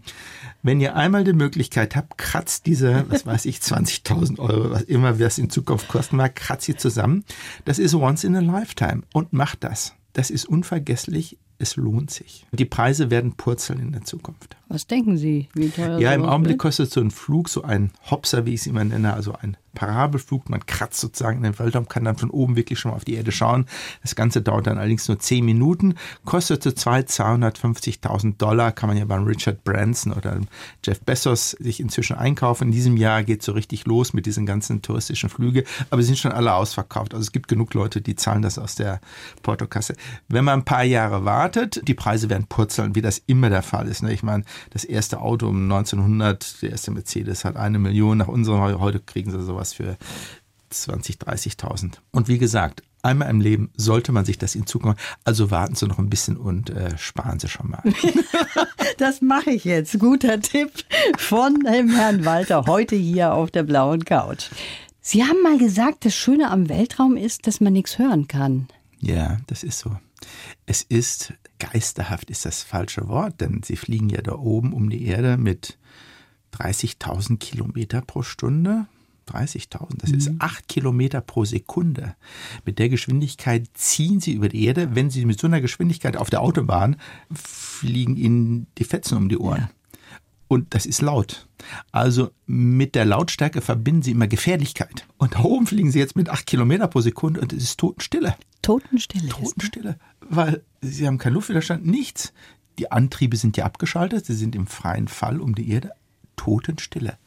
wenn 0.64 0.80
ihr 0.80 0.96
einmal 0.96 1.22
die 1.22 1.32
Möglichkeit 1.32 1.94
habt, 1.94 2.18
kratzt 2.18 2.66
diese, 2.66 3.06
was 3.08 3.24
weiß 3.24 3.44
ich, 3.44 3.58
20.000 3.58 4.40
Euro, 4.40 4.72
was 4.72 4.82
immer 4.82 5.12
das 5.12 5.38
in 5.38 5.50
Zukunft 5.50 5.86
kosten 5.86 6.16
mag, 6.16 6.34
kratzt 6.34 6.64
sie 6.66 6.74
zusammen. 6.74 7.24
Das 7.64 7.78
ist 7.78 7.94
once 7.94 8.24
in 8.24 8.34
a 8.34 8.40
lifetime 8.40 9.02
und 9.12 9.32
macht 9.32 9.62
das. 9.62 9.94
Das 10.12 10.30
ist 10.30 10.46
unvergesslich. 10.46 11.38
Es 11.58 11.76
lohnt 11.76 12.10
sich. 12.10 12.46
Die 12.52 12.64
Preise 12.64 13.10
werden 13.10 13.32
purzeln 13.32 13.80
in 13.80 13.92
der 13.92 14.04
Zukunft. 14.04 14.57
Was 14.68 14.86
denken 14.86 15.16
Sie? 15.16 15.48
Wie 15.54 15.70
teuer 15.70 15.98
Ja, 15.98 16.12
im 16.12 16.24
Augenblick 16.24 16.54
wird? 16.54 16.60
kostet 16.60 16.90
so 16.90 17.00
ein 17.00 17.10
Flug, 17.10 17.48
so 17.48 17.62
ein 17.62 17.90
Hopser, 18.10 18.44
wie 18.44 18.54
ich 18.54 18.60
es 18.60 18.66
immer 18.66 18.84
nenne, 18.84 19.14
also 19.14 19.32
ein 19.32 19.56
Parabelflug. 19.74 20.50
Man 20.50 20.66
kratzt 20.66 21.00
sozusagen 21.00 21.38
in 21.38 21.44
den 21.44 21.58
Weltraum, 21.58 21.88
kann 21.88 22.04
dann 22.04 22.16
von 22.16 22.30
oben 22.30 22.56
wirklich 22.56 22.78
schon 22.78 22.90
mal 22.90 22.96
auf 22.96 23.04
die 23.04 23.14
Erde 23.14 23.30
schauen. 23.32 23.66
Das 24.02 24.14
Ganze 24.16 24.42
dauert 24.42 24.66
dann 24.66 24.76
allerdings 24.76 25.06
nur 25.08 25.18
10 25.20 25.44
Minuten, 25.44 25.94
kostet 26.24 26.62
zu 26.64 26.74
zweit 26.74 27.08
250.000 27.10 28.36
Dollar, 28.38 28.72
kann 28.72 28.88
man 28.88 28.96
ja 28.98 29.04
beim 29.04 29.24
Richard 29.24 29.62
Branson 29.64 30.12
oder 30.12 30.40
Jeff 30.84 31.00
Bezos 31.00 31.50
sich 31.52 31.80
inzwischen 31.80 32.16
einkaufen. 32.16 32.68
In 32.68 32.72
diesem 32.72 32.96
Jahr 32.96 33.22
geht 33.22 33.42
so 33.42 33.52
richtig 33.52 33.86
los 33.86 34.12
mit 34.12 34.26
diesen 34.26 34.46
ganzen 34.46 34.82
touristischen 34.82 35.28
Flüge, 35.28 35.64
aber 35.90 36.02
sie 36.02 36.08
sind 36.08 36.18
schon 36.18 36.32
alle 36.32 36.54
ausverkauft. 36.54 37.14
Also 37.14 37.22
es 37.22 37.32
gibt 37.32 37.48
genug 37.48 37.72
Leute, 37.74 38.00
die 38.00 38.16
zahlen 38.16 38.42
das 38.42 38.58
aus 38.58 38.74
der 38.74 39.00
Portokasse. 39.42 39.94
Wenn 40.28 40.44
man 40.44 40.60
ein 40.60 40.64
paar 40.64 40.84
Jahre 40.84 41.24
wartet, 41.24 41.86
die 41.86 41.94
Preise 41.94 42.28
werden 42.30 42.46
purzeln, 42.48 42.94
wie 42.94 43.02
das 43.02 43.22
immer 43.26 43.48
der 43.48 43.62
Fall 43.62 43.86
ist. 43.86 44.02
ne? 44.02 44.12
Ich 44.12 44.22
meine, 44.22 44.42
das 44.70 44.84
erste 44.84 45.20
Auto 45.20 45.48
um 45.48 45.62
1900, 45.64 46.62
der 46.62 46.70
erste 46.70 46.90
Mercedes 46.90 47.44
hat 47.44 47.56
eine 47.56 47.78
Million. 47.78 48.18
Nach 48.18 48.28
unserem 48.28 48.80
heute 48.80 49.00
kriegen 49.00 49.30
sie 49.30 49.42
sowas 49.42 49.72
für 49.72 49.96
20, 50.70 51.16
30.000. 51.16 51.94
Und 52.10 52.28
wie 52.28 52.38
gesagt, 52.38 52.82
einmal 53.02 53.30
im 53.30 53.40
Leben 53.40 53.70
sollte 53.76 54.12
man 54.12 54.24
sich 54.24 54.38
das 54.38 54.54
in 54.54 54.66
Zukunft. 54.66 55.00
Also 55.24 55.50
warten 55.50 55.74
Sie 55.74 55.86
noch 55.86 55.98
ein 55.98 56.10
bisschen 56.10 56.36
und 56.36 56.70
äh, 56.70 56.96
sparen 56.98 57.38
Sie 57.38 57.48
schon 57.48 57.70
mal. 57.70 57.82
Das 58.96 59.20
mache 59.20 59.50
ich 59.50 59.64
jetzt. 59.64 59.98
Guter 60.00 60.40
Tipp 60.40 60.72
von 61.18 61.60
dem 61.60 61.90
Herrn 61.90 62.24
Walter 62.24 62.64
heute 62.66 62.96
hier 62.96 63.32
auf 63.32 63.50
der 63.50 63.62
blauen 63.62 64.04
Couch. 64.04 64.46
Sie 65.00 65.22
haben 65.22 65.40
mal 65.42 65.56
gesagt, 65.56 66.04
das 66.04 66.16
Schöne 66.16 66.50
am 66.50 66.68
Weltraum 66.68 67.16
ist, 67.16 67.46
dass 67.46 67.60
man 67.60 67.72
nichts 67.74 67.98
hören 67.98 68.26
kann. 68.26 68.66
Ja, 69.00 69.38
das 69.46 69.62
ist 69.62 69.78
so. 69.78 69.96
Es 70.66 70.82
ist 70.82 71.32
geisterhaft, 71.58 72.30
ist 72.30 72.44
das 72.44 72.62
falsche 72.62 73.08
Wort, 73.08 73.40
denn 73.40 73.62
sie 73.64 73.76
fliegen 73.76 74.08
ja 74.08 74.22
da 74.22 74.32
oben 74.32 74.72
um 74.72 74.90
die 74.90 75.06
Erde 75.06 75.36
mit 75.36 75.78
30.000 76.54 77.38
Kilometer 77.38 78.00
pro 78.00 78.22
Stunde. 78.22 78.86
30.000, 79.28 79.98
das 79.98 80.10
ist 80.10 80.30
acht 80.38 80.68
Kilometer 80.68 81.20
pro 81.20 81.44
Sekunde. 81.44 82.16
Mit 82.64 82.78
der 82.78 82.88
Geschwindigkeit 82.88 83.68
ziehen 83.74 84.20
sie 84.20 84.32
über 84.32 84.48
die 84.48 84.64
Erde. 84.64 84.94
Wenn 84.94 85.10
sie 85.10 85.26
mit 85.26 85.38
so 85.38 85.46
einer 85.46 85.60
Geschwindigkeit 85.60 86.16
auf 86.16 86.30
der 86.30 86.40
Autobahn 86.40 86.96
fliegen 87.34 88.16
ihnen 88.16 88.68
die 88.78 88.84
Fetzen 88.84 89.18
um 89.18 89.28
die 89.28 89.36
Ohren. 89.36 89.68
Und 90.48 90.74
das 90.74 90.86
ist 90.86 91.02
laut. 91.02 91.46
Also 91.92 92.30
mit 92.46 92.94
der 92.94 93.04
Lautstärke 93.04 93.60
verbinden 93.60 94.02
sie 94.02 94.12
immer 94.12 94.26
Gefährlichkeit. 94.26 95.06
Und 95.18 95.34
da 95.34 95.40
oben 95.40 95.66
fliegen 95.66 95.92
sie 95.92 95.98
jetzt 95.98 96.16
mit 96.16 96.30
acht 96.30 96.46
Kilometer 96.46 96.88
pro 96.88 97.02
Sekunde 97.02 97.42
und 97.42 97.52
es 97.52 97.62
ist 97.62 97.78
Totenstille. 97.78 98.34
Totenstille. 98.62 99.24
ne? 99.24 99.30
Totenstille, 99.30 99.98
weil 100.28 100.62
sie 100.80 101.06
haben 101.06 101.18
keinen 101.18 101.34
Luftwiderstand, 101.34 101.86
nichts. 101.86 102.32
Die 102.78 102.92
Antriebe 102.92 103.36
sind 103.36 103.56
ja 103.56 103.64
abgeschaltet, 103.64 104.26
sie 104.26 104.34
sind 104.34 104.54
im 104.54 104.66
freien 104.66 105.08
Fall 105.08 105.40
um 105.40 105.54
die 105.54 105.70
Erde. 105.70 105.92
Totenstille. 106.36 107.18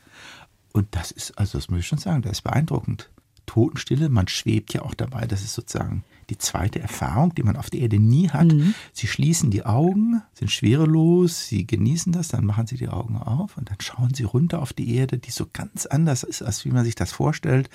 Und 0.71 0.87
das 0.91 1.11
ist, 1.11 1.37
also 1.37 1.57
das 1.57 1.69
muss 1.69 1.81
ich 1.81 1.87
schon 1.87 1.99
sagen, 1.99 2.21
das 2.21 2.33
ist 2.33 2.41
beeindruckend. 2.41 3.09
Totenstille, 3.45 4.07
man 4.07 4.29
schwebt 4.29 4.73
ja 4.73 4.83
auch 4.83 4.93
dabei, 4.93 5.27
das 5.27 5.41
ist 5.41 5.53
sozusagen 5.53 6.05
die 6.29 6.37
zweite 6.37 6.79
Erfahrung, 6.79 7.35
die 7.35 7.43
man 7.43 7.57
auf 7.57 7.69
der 7.69 7.81
Erde 7.81 7.99
nie 7.99 8.29
hat. 8.29 8.47
Sie 8.93 9.07
schließen 9.07 9.51
die 9.51 9.65
Augen, 9.65 10.21
sind 10.33 10.49
schwerelos, 10.49 11.47
sie 11.47 11.67
genießen 11.67 12.13
das, 12.13 12.29
dann 12.29 12.45
machen 12.45 12.67
sie 12.67 12.77
die 12.77 12.87
Augen 12.87 13.17
auf 13.17 13.57
und 13.57 13.69
dann 13.69 13.81
schauen 13.81 14.13
sie 14.13 14.23
runter 14.23 14.61
auf 14.61 14.71
die 14.71 14.95
Erde, 14.95 15.17
die 15.17 15.31
so 15.31 15.45
ganz 15.51 15.85
anders 15.85 16.23
ist, 16.23 16.41
als 16.41 16.63
wie 16.63 16.71
man 16.71 16.85
sich 16.85 16.95
das 16.95 17.11
vorstellt. 17.11 17.69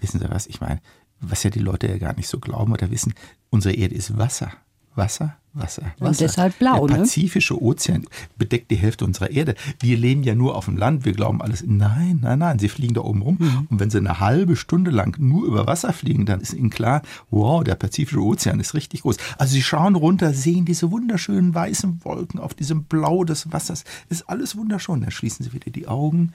Wissen 0.00 0.20
Sie 0.20 0.28
was, 0.28 0.46
ich 0.46 0.60
meine, 0.60 0.82
was 1.20 1.42
ja 1.42 1.50
die 1.50 1.60
Leute 1.60 1.88
ja 1.88 1.96
gar 1.96 2.14
nicht 2.14 2.28
so 2.28 2.38
glauben 2.38 2.72
oder 2.72 2.90
wissen, 2.90 3.14
unsere 3.48 3.74
Erde 3.74 3.94
ist 3.94 4.18
Wasser. 4.18 4.52
Wasser, 4.96 5.36
Wasser, 5.54 5.82
Wasser. 5.98 6.24
deshalb 6.24 6.58
blau, 6.58 6.86
Der 6.86 6.96
ne? 6.96 7.02
Pazifische 7.02 7.60
Ozean 7.60 8.06
bedeckt 8.36 8.70
die 8.70 8.76
Hälfte 8.76 9.04
unserer 9.04 9.30
Erde. 9.30 9.54
Wir 9.80 9.96
leben 9.96 10.22
ja 10.22 10.34
nur 10.34 10.56
auf 10.56 10.66
dem 10.66 10.76
Land. 10.76 11.04
Wir 11.04 11.12
glauben 11.12 11.42
alles. 11.42 11.64
Nein, 11.66 12.20
nein, 12.22 12.38
nein. 12.38 12.58
Sie 12.58 12.68
fliegen 12.68 12.94
da 12.94 13.00
oben 13.00 13.22
rum. 13.22 13.36
Mhm. 13.40 13.66
Und 13.70 13.80
wenn 13.80 13.90
sie 13.90 13.98
eine 13.98 14.20
halbe 14.20 14.56
Stunde 14.56 14.90
lang 14.90 15.16
nur 15.18 15.46
über 15.46 15.66
Wasser 15.66 15.92
fliegen, 15.92 16.26
dann 16.26 16.40
ist 16.40 16.54
ihnen 16.54 16.70
klar, 16.70 17.02
wow, 17.30 17.62
der 17.64 17.74
Pazifische 17.74 18.20
Ozean 18.20 18.60
ist 18.60 18.74
richtig 18.74 19.02
groß. 19.02 19.16
Also 19.38 19.54
sie 19.54 19.62
schauen 19.62 19.94
runter, 19.96 20.32
sehen 20.32 20.64
diese 20.64 20.90
wunderschönen 20.90 21.54
weißen 21.54 22.04
Wolken 22.04 22.40
auf 22.40 22.54
diesem 22.54 22.84
Blau 22.84 23.24
des 23.24 23.52
Wassers. 23.52 23.84
Ist 24.08 24.28
alles 24.28 24.56
wunderschön. 24.56 25.00
Dann 25.00 25.10
schließen 25.10 25.44
sie 25.44 25.52
wieder 25.52 25.70
die 25.70 25.88
Augen, 25.88 26.32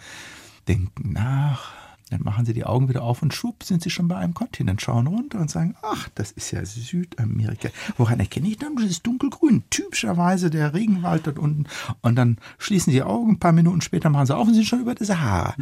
denken 0.68 1.14
nach. 1.14 1.72
Dann 2.10 2.24
machen 2.24 2.46
sie 2.46 2.54
die 2.54 2.66
Augen 2.66 2.90
wieder 2.90 3.04
auf 3.04 3.22
und 3.22 3.34
schwupp 3.34 3.64
sind 3.64 3.84
sie 3.84 3.90
schon 3.90 4.08
bei 4.08 4.16
einem 4.16 4.34
Kontinent, 4.34 4.82
schauen 4.82 5.08
runter 5.08 5.40
und 5.40 5.52
sagen, 5.52 5.76
ach, 5.82 6.10
das 6.16 6.32
ist 6.32 6.52
ja 6.52 6.66
Südamerika. 6.66 7.70
Woran 7.98 8.20
erkenne 8.20 8.48
ich 8.48 8.58
dann? 8.58 8.76
Das 8.76 8.86
ist 8.86 9.06
dunkelgrün. 9.06 9.64
Typischerweise 9.70 10.50
der 10.50 10.74
Regenwald 10.74 11.28
dort 11.28 11.40
unten. 11.40 11.66
Und 12.02 12.16
dann 12.16 12.38
schließen 12.58 12.92
sie 12.92 13.00
die 13.00 13.04
Augen, 13.04 13.34
ein 13.34 13.40
paar 13.40 13.52
Minuten 13.52 13.82
später 13.82 14.10
machen 14.10 14.26
sie 14.26 14.36
auf 14.36 14.48
und 14.48 14.54
sind 14.56 14.66
schon 14.66 14.82
über 14.82 14.96
der 14.96 15.06
Sahara. 15.06 15.56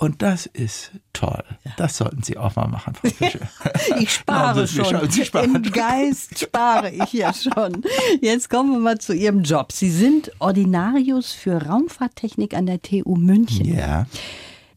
Und 0.00 0.22
das 0.22 0.46
ist 0.46 0.92
toll. 1.12 1.42
Das 1.76 1.96
sollten 1.96 2.22
Sie 2.22 2.38
auch 2.38 2.54
mal 2.54 2.68
machen, 2.68 2.94
Frau 2.94 3.08
Fischer. 3.08 3.40
Ich 3.98 4.12
spare 4.12 4.64
Sie, 4.64 4.84
schon. 4.84 5.10
Sie 5.10 5.24
sparen 5.24 5.56
Im 5.56 5.72
Geist 5.72 6.38
spare 6.38 6.92
ich 6.92 7.12
ja 7.12 7.32
schon. 7.34 7.82
Jetzt 8.20 8.48
kommen 8.48 8.70
wir 8.70 8.78
mal 8.78 8.98
zu 8.98 9.12
Ihrem 9.12 9.42
Job. 9.42 9.72
Sie 9.72 9.90
sind 9.90 10.30
Ordinarius 10.38 11.32
für 11.32 11.66
Raumfahrttechnik 11.66 12.54
an 12.54 12.66
der 12.66 12.80
TU 12.80 13.16
München. 13.16 13.74
Ja. 13.74 14.06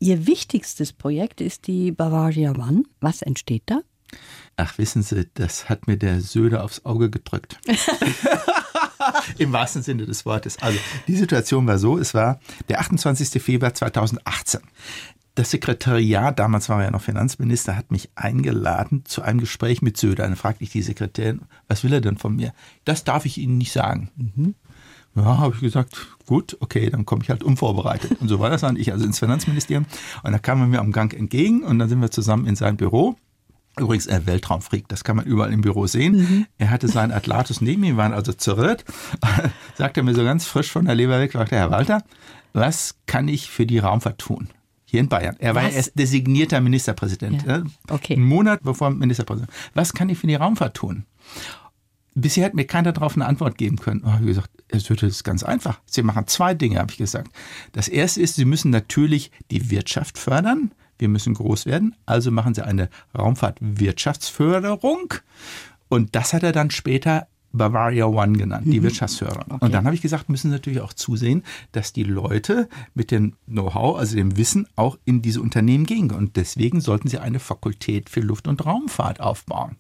Ihr 0.02 0.26
wichtigstes 0.26 0.94
Projekt 0.94 1.42
ist 1.42 1.68
die 1.68 1.92
Bavaria 1.92 2.54
One. 2.54 2.86
Was 3.02 3.22
entsteht 3.22 3.62
da? 3.68 3.82
Ach, 4.58 4.80
wissen 4.80 5.04
Sie, 5.04 5.30
das 5.36 5.70
hat 5.70 5.86
mir 5.86 5.96
der 5.96 6.22
Söder 6.22 6.64
aufs 6.64 6.84
Auge 6.86 7.12
gedrückt. 7.12 7.60
Im 9.38 9.54
wahrsten 9.54 9.84
Sinne 9.84 10.08
des 10.08 10.26
Wortes. 10.26 10.58
Also, 10.60 10.80
die 11.08 11.16
Situation 11.16 11.68
war 11.68 11.78
so, 11.78 12.00
es 12.00 12.16
war 12.16 12.40
der 12.68 12.80
28. 12.80 13.40
Februar 13.44 13.76
2018. 13.76 14.62
Das 15.36 15.52
Sekretariat, 15.52 16.40
damals 16.40 16.68
war 16.68 16.80
er 16.80 16.86
ja 16.86 16.92
noch 16.92 17.04
Finanzminister, 17.04 17.78
hat 17.78 17.92
mich 17.92 18.10
eingeladen 18.16 19.06
zu 19.06 19.22
einem 19.22 19.40
Gespräch 19.40 19.84
mit 19.84 19.98
Söder. 19.98 20.24
Dann 20.24 20.36
fragte 20.36 20.64
ich 20.64 20.72
die 20.72 20.82
Sekretärin, 20.82 21.42
was 21.68 21.84
will 21.84 21.94
er 21.94 22.02
denn 22.02 22.18
von 22.18 22.36
mir? 22.36 22.56
Das 22.86 23.04
darf 23.04 23.26
ich 23.26 23.38
Ihnen 23.38 23.60
nicht 23.60 23.72
sagen. 23.72 24.56
Ja, 25.16 25.40
habe 25.40 25.54
ich 25.56 25.62
gesagt, 25.62 26.08
gut, 26.26 26.56
okay, 26.62 26.90
dann 26.90 27.06
komme 27.06 27.24
ich 27.24 27.30
halt 27.30 27.44
unvorbereitet. 27.44 28.22
Und 28.22 28.30
so 28.30 28.40
war 28.40 28.50
das 28.50 28.62
dann. 28.62 28.78
Ich 28.78 28.92
also 28.94 29.06
ins 29.06 29.20
Finanzministerium. 29.20 29.86
Und 30.24 30.32
da 30.32 30.40
kam 30.40 30.62
er 30.62 30.68
mir 30.68 30.80
am 30.80 30.92
Gang 30.92 31.14
entgegen 31.14 31.64
und 31.64 31.80
dann 31.80 31.90
sind 31.90 32.00
wir 32.00 32.12
zusammen 32.12 32.46
in 32.46 32.56
sein 32.56 32.78
Büro. 32.78 33.16
Übrigens 33.78 34.08
ein 34.10 34.26
Weltraumfreak, 34.26 34.90
das 34.90 35.06
kann 35.06 35.16
man 35.16 35.26
überall 35.26 35.54
im 35.54 35.62
Büro 35.62 35.88
sehen. 35.88 36.46
Er 36.58 36.70
hatte 36.70 36.90
seinen 36.90 37.12
Atlatus 37.12 37.62
neben 37.62 37.84
ihm, 37.86 37.96
waren 37.96 38.14
also 38.14 38.34
zerrührt. 38.34 38.84
Sagt 39.78 39.96
er 39.96 40.04
mir 40.04 40.14
so 40.14 40.24
ganz 40.24 40.46
frisch 40.46 40.70
von 40.70 40.86
der 40.86 40.96
Leber 40.96 41.20
weg, 41.20 41.32
sagte 41.32 41.56
Herr 41.56 41.72
Walter, 41.72 42.04
was 42.52 42.96
kann 43.06 43.30
ich 43.30 43.50
für 43.50 43.66
die 43.66 43.80
Raumfahrt 43.80 44.20
tun? 44.20 44.50
Hier 44.84 45.00
in 45.00 45.08
Bayern. 45.08 45.38
Er 45.40 45.56
war 45.56 45.62
ja 45.62 45.70
Was? 45.70 45.76
erst 45.76 45.98
designierter 46.00 46.60
Ministerpräsident. 46.60 47.44
Ja, 47.44 47.60
ja. 47.60 47.64
okay. 47.90 48.16
Einen 48.16 48.26
Monat 48.26 48.62
bevor 48.62 48.90
er 48.90 48.92
Ministerpräsident. 48.92 49.50
Was 49.74 49.94
kann 49.94 50.10
ich 50.10 50.18
für 50.18 50.28
die 50.28 50.36
Raumfahrt 50.36 50.76
tun? 50.76 51.06
Bisher 52.14 52.46
hat 52.46 52.54
mir 52.54 52.66
keiner 52.66 52.92
darauf 52.92 53.16
eine 53.16 53.26
Antwort 53.26 53.58
geben 53.58 53.78
können. 53.78 54.04
Oh, 54.06 54.20
wie 54.20 54.28
gesagt, 54.28 54.50
es 54.68 54.90
wird 54.90 55.04
es 55.04 55.24
ganz 55.24 55.44
einfach. 55.44 55.80
Sie 55.86 56.04
machen 56.04 56.28
zwei 56.28 56.54
Dinge, 56.54 56.80
habe 56.80 56.92
ich 56.92 56.98
gesagt. 56.98 57.32
Das 57.72 57.88
erste 57.88 58.22
ist, 58.22 58.36
Sie 58.36 58.46
müssen 58.46 58.70
natürlich 58.70 59.32
die 59.50 59.70
Wirtschaft 59.72 60.18
fördern. 60.18 60.72
Wir 60.98 61.08
müssen 61.08 61.34
groß 61.34 61.66
werden. 61.66 61.96
Also 62.06 62.32
machen 62.32 62.54
Sie 62.54 62.66
eine 62.66 62.90
Raumfahrtwirtschaftsförderung. 63.18 65.14
Und 65.90 66.16
das 66.16 66.34
hat 66.34 66.44
er 66.44 66.52
dann 66.52 66.70
später 66.70 67.28
Bavaria 67.54 68.06
One 68.06 68.38
genannt, 68.38 68.68
die 68.68 68.82
Wirtschaftsförderung. 68.82 69.60
Und 69.60 69.74
dann 69.74 69.86
habe 69.86 69.96
ich 69.96 70.02
gesagt, 70.02 70.30
müssen 70.30 70.50
Sie 70.50 70.56
natürlich 70.56 70.80
auch 70.82 70.94
zusehen, 70.94 71.44
dass 71.72 71.92
die 71.92 72.04
Leute 72.04 72.70
mit 72.94 73.12
dem 73.12 73.34
Know-how, 73.46 73.98
also 73.98 74.16
dem 74.16 74.38
Wissen, 74.38 74.68
auch 74.76 74.98
in 75.06 75.22
diese 75.22 75.42
Unternehmen 75.42 75.86
gehen. 75.86 76.12
Und 76.12 76.38
deswegen 76.38 76.82
sollten 76.82 77.10
Sie 77.10 77.20
eine 77.20 77.40
Fakultät 77.40 78.10
für 78.10 78.22
Luft- 78.22 78.48
und 78.48 78.66
Raumfahrt 78.66 79.20
aufbauen. 79.20 79.76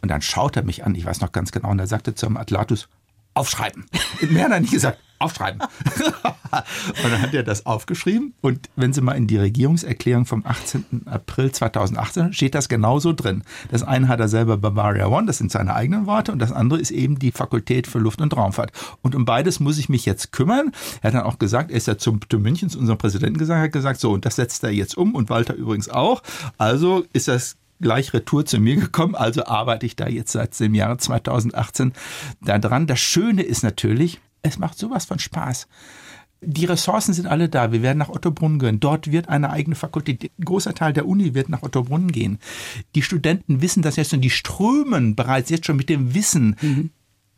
Und 0.00 0.10
dann 0.10 0.22
schaut 0.22 0.56
er 0.56 0.64
mich 0.64 0.84
an, 0.84 0.94
ich 0.94 1.04
weiß 1.04 1.20
noch 1.20 1.32
ganz 1.32 1.52
genau, 1.52 1.70
und 1.70 1.78
er 1.78 1.86
sagte 1.86 2.14
zu 2.14 2.26
einem 2.26 2.36
Atlatus, 2.36 2.88
aufschreiben. 3.34 3.84
Mehr 4.30 4.44
hat 4.44 4.52
er 4.52 4.60
nicht 4.60 4.72
gesagt, 4.72 4.98
aufschreiben. 5.18 5.60
und 6.52 7.12
dann 7.12 7.22
hat 7.22 7.34
er 7.34 7.42
das 7.42 7.66
aufgeschrieben. 7.66 8.34
Und 8.40 8.68
wenn 8.76 8.92
Sie 8.92 9.00
mal 9.00 9.14
in 9.14 9.26
die 9.26 9.36
Regierungserklärung 9.36 10.26
vom 10.26 10.44
18. 10.46 11.06
April 11.06 11.50
2018 11.50 12.32
steht 12.32 12.54
das 12.54 12.68
genauso 12.68 13.12
drin. 13.12 13.42
Das 13.70 13.82
eine 13.82 14.08
hat 14.08 14.20
er 14.20 14.28
selber 14.28 14.56
Bavaria 14.56 15.06
One, 15.06 15.26
das 15.26 15.38
sind 15.38 15.50
seine 15.50 15.74
eigenen 15.74 16.06
Worte, 16.06 16.32
und 16.32 16.38
das 16.38 16.52
andere 16.52 16.80
ist 16.80 16.90
eben 16.90 17.18
die 17.18 17.32
Fakultät 17.32 17.86
für 17.86 17.98
Luft- 17.98 18.20
und 18.20 18.36
Raumfahrt. 18.36 18.72
Und 19.02 19.14
um 19.14 19.24
beides 19.24 19.60
muss 19.60 19.78
ich 19.78 19.88
mich 19.88 20.04
jetzt 20.04 20.32
kümmern. 20.32 20.72
Er 21.02 21.08
hat 21.08 21.14
dann 21.14 21.24
auch 21.24 21.38
gesagt, 21.38 21.70
er 21.70 21.76
ist 21.76 21.88
ja 21.88 21.98
zum, 21.98 22.20
zu 22.28 22.38
München 22.38 22.68
zu 22.68 22.78
unserem 22.78 22.98
Präsidenten 22.98 23.38
gesagt, 23.38 23.62
hat 23.62 23.72
gesagt, 23.72 24.00
so, 24.00 24.12
und 24.12 24.24
das 24.24 24.36
setzt 24.36 24.62
er 24.62 24.70
jetzt 24.70 24.96
um 24.96 25.14
und 25.14 25.30
Walter 25.30 25.54
übrigens 25.54 25.88
auch. 25.88 26.22
Also 26.58 27.04
ist 27.12 27.28
das 27.28 27.56
gleich 27.80 28.12
retour 28.12 28.46
zu 28.46 28.58
mir 28.58 28.76
gekommen. 28.76 29.14
Also 29.14 29.46
arbeite 29.46 29.86
ich 29.86 29.96
da 29.96 30.08
jetzt 30.08 30.32
seit 30.32 30.58
dem 30.58 30.74
Jahre 30.74 30.98
2018 30.98 31.92
daran. 32.40 32.86
Das 32.86 33.00
Schöne 33.00 33.42
ist 33.42 33.62
natürlich, 33.62 34.20
es 34.42 34.58
macht 34.58 34.78
sowas 34.78 35.04
von 35.04 35.18
Spaß. 35.18 35.66
Die 36.46 36.66
Ressourcen 36.66 37.14
sind 37.14 37.26
alle 37.26 37.48
da. 37.48 37.72
Wir 37.72 37.82
werden 37.82 37.98
nach 37.98 38.10
Ottobrunn 38.10 38.58
gehen. 38.58 38.80
Dort 38.80 39.10
wird 39.10 39.28
eine 39.28 39.50
eigene 39.50 39.76
Fakultät. 39.76 40.24
Ein 40.24 40.44
großer 40.44 40.74
Teil 40.74 40.92
der 40.92 41.06
Uni 41.06 41.34
wird 41.34 41.48
nach 41.48 41.62
Ottobrunn 41.62 42.12
gehen. 42.12 42.38
Die 42.94 43.02
Studenten 43.02 43.62
wissen 43.62 43.82
das 43.82 43.96
jetzt 43.96 44.12
und 44.12 44.20
die 44.20 44.30
strömen 44.30 45.14
bereits 45.16 45.50
jetzt 45.50 45.66
schon 45.66 45.76
mit 45.76 45.88
dem 45.88 46.14
Wissen, 46.14 46.56
mhm. 46.60 46.90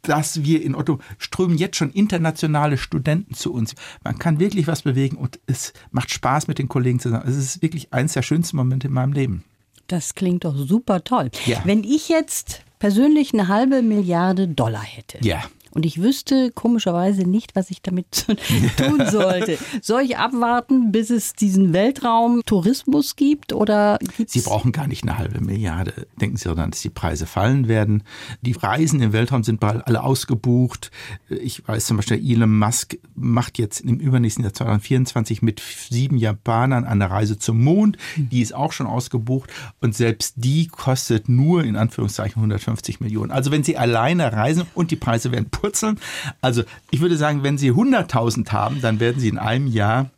dass 0.02 0.42
wir 0.42 0.62
in 0.62 0.74
Otto 0.74 0.98
strömen 1.18 1.56
jetzt 1.56 1.76
schon 1.76 1.92
internationale 1.92 2.78
Studenten 2.78 3.34
zu 3.34 3.52
uns. 3.52 3.74
Man 4.02 4.18
kann 4.18 4.40
wirklich 4.40 4.66
was 4.66 4.82
bewegen 4.82 5.16
und 5.16 5.38
es 5.46 5.72
macht 5.92 6.10
Spaß 6.10 6.48
mit 6.48 6.58
den 6.58 6.68
Kollegen 6.68 6.98
zusammen. 6.98 7.28
Es 7.28 7.36
ist 7.36 7.62
wirklich 7.62 7.92
eines 7.92 8.14
der 8.14 8.22
schönsten 8.22 8.56
Momente 8.56 8.88
in 8.88 8.92
meinem 8.92 9.12
Leben. 9.12 9.44
Das 9.86 10.14
klingt 10.14 10.44
doch 10.44 10.56
super 10.56 11.04
toll. 11.04 11.30
Ja. 11.44 11.60
Wenn 11.64 11.84
ich 11.84 12.08
jetzt 12.08 12.62
persönlich 12.78 13.32
eine 13.32 13.48
halbe 13.48 13.82
Milliarde 13.82 14.48
Dollar 14.48 14.82
hätte. 14.82 15.18
Ja. 15.22 15.44
Und 15.76 15.84
ich 15.84 16.00
wüsste 16.00 16.52
komischerweise 16.52 17.28
nicht, 17.28 17.54
was 17.54 17.70
ich 17.70 17.82
damit 17.82 18.26
tun 18.78 19.02
sollte. 19.10 19.58
Soll 19.82 20.04
ich 20.04 20.16
abwarten, 20.16 20.90
bis 20.90 21.10
es 21.10 21.34
diesen 21.34 21.74
Weltraumtourismus 21.74 23.14
gibt? 23.14 23.52
Oder? 23.52 23.98
Sie 24.26 24.40
brauchen 24.40 24.72
gar 24.72 24.86
nicht 24.86 25.02
eine 25.02 25.18
halbe 25.18 25.42
Milliarde. 25.42 26.06
Denken 26.18 26.38
Sie 26.38 26.44
daran, 26.44 26.70
dass 26.70 26.80
die 26.80 26.88
Preise 26.88 27.26
fallen 27.26 27.68
werden. 27.68 28.04
Die 28.40 28.52
Reisen 28.52 29.02
im 29.02 29.12
Weltraum 29.12 29.44
sind 29.44 29.60
bald 29.60 29.86
alle 29.86 30.02
ausgebucht. 30.02 30.90
Ich 31.28 31.68
weiß 31.68 31.84
zum 31.84 31.98
Beispiel, 31.98 32.26
Elon 32.26 32.58
Musk 32.58 32.96
macht 33.14 33.58
jetzt 33.58 33.80
im 33.80 33.98
übernächsten 33.98 34.44
Jahr 34.44 34.54
2024 34.54 35.42
mit 35.42 35.60
sieben 35.90 36.16
Japanern 36.16 36.86
eine 36.86 37.10
Reise 37.10 37.38
zum 37.38 37.62
Mond. 37.62 37.98
Die 38.16 38.40
ist 38.40 38.54
auch 38.54 38.72
schon 38.72 38.86
ausgebucht. 38.86 39.52
Und 39.82 39.94
selbst 39.94 40.36
die 40.36 40.68
kostet 40.68 41.28
nur 41.28 41.64
in 41.64 41.76
Anführungszeichen 41.76 42.36
150 42.36 43.00
Millionen. 43.00 43.30
Also 43.30 43.50
wenn 43.50 43.62
Sie 43.62 43.76
alleine 43.76 44.32
reisen 44.32 44.64
und 44.74 44.90
die 44.90 44.96
Preise 44.96 45.32
werden 45.32 45.50
purzeln. 45.66 45.98
Also 46.40 46.62
ich 46.90 47.00
würde 47.00 47.16
sagen, 47.16 47.42
wenn 47.42 47.58
Sie 47.58 47.72
100.000 47.72 48.50
haben, 48.52 48.80
dann 48.80 49.00
werden 49.00 49.20
Sie 49.20 49.28
in 49.28 49.38
einem 49.38 49.66
Jahr 49.66 50.10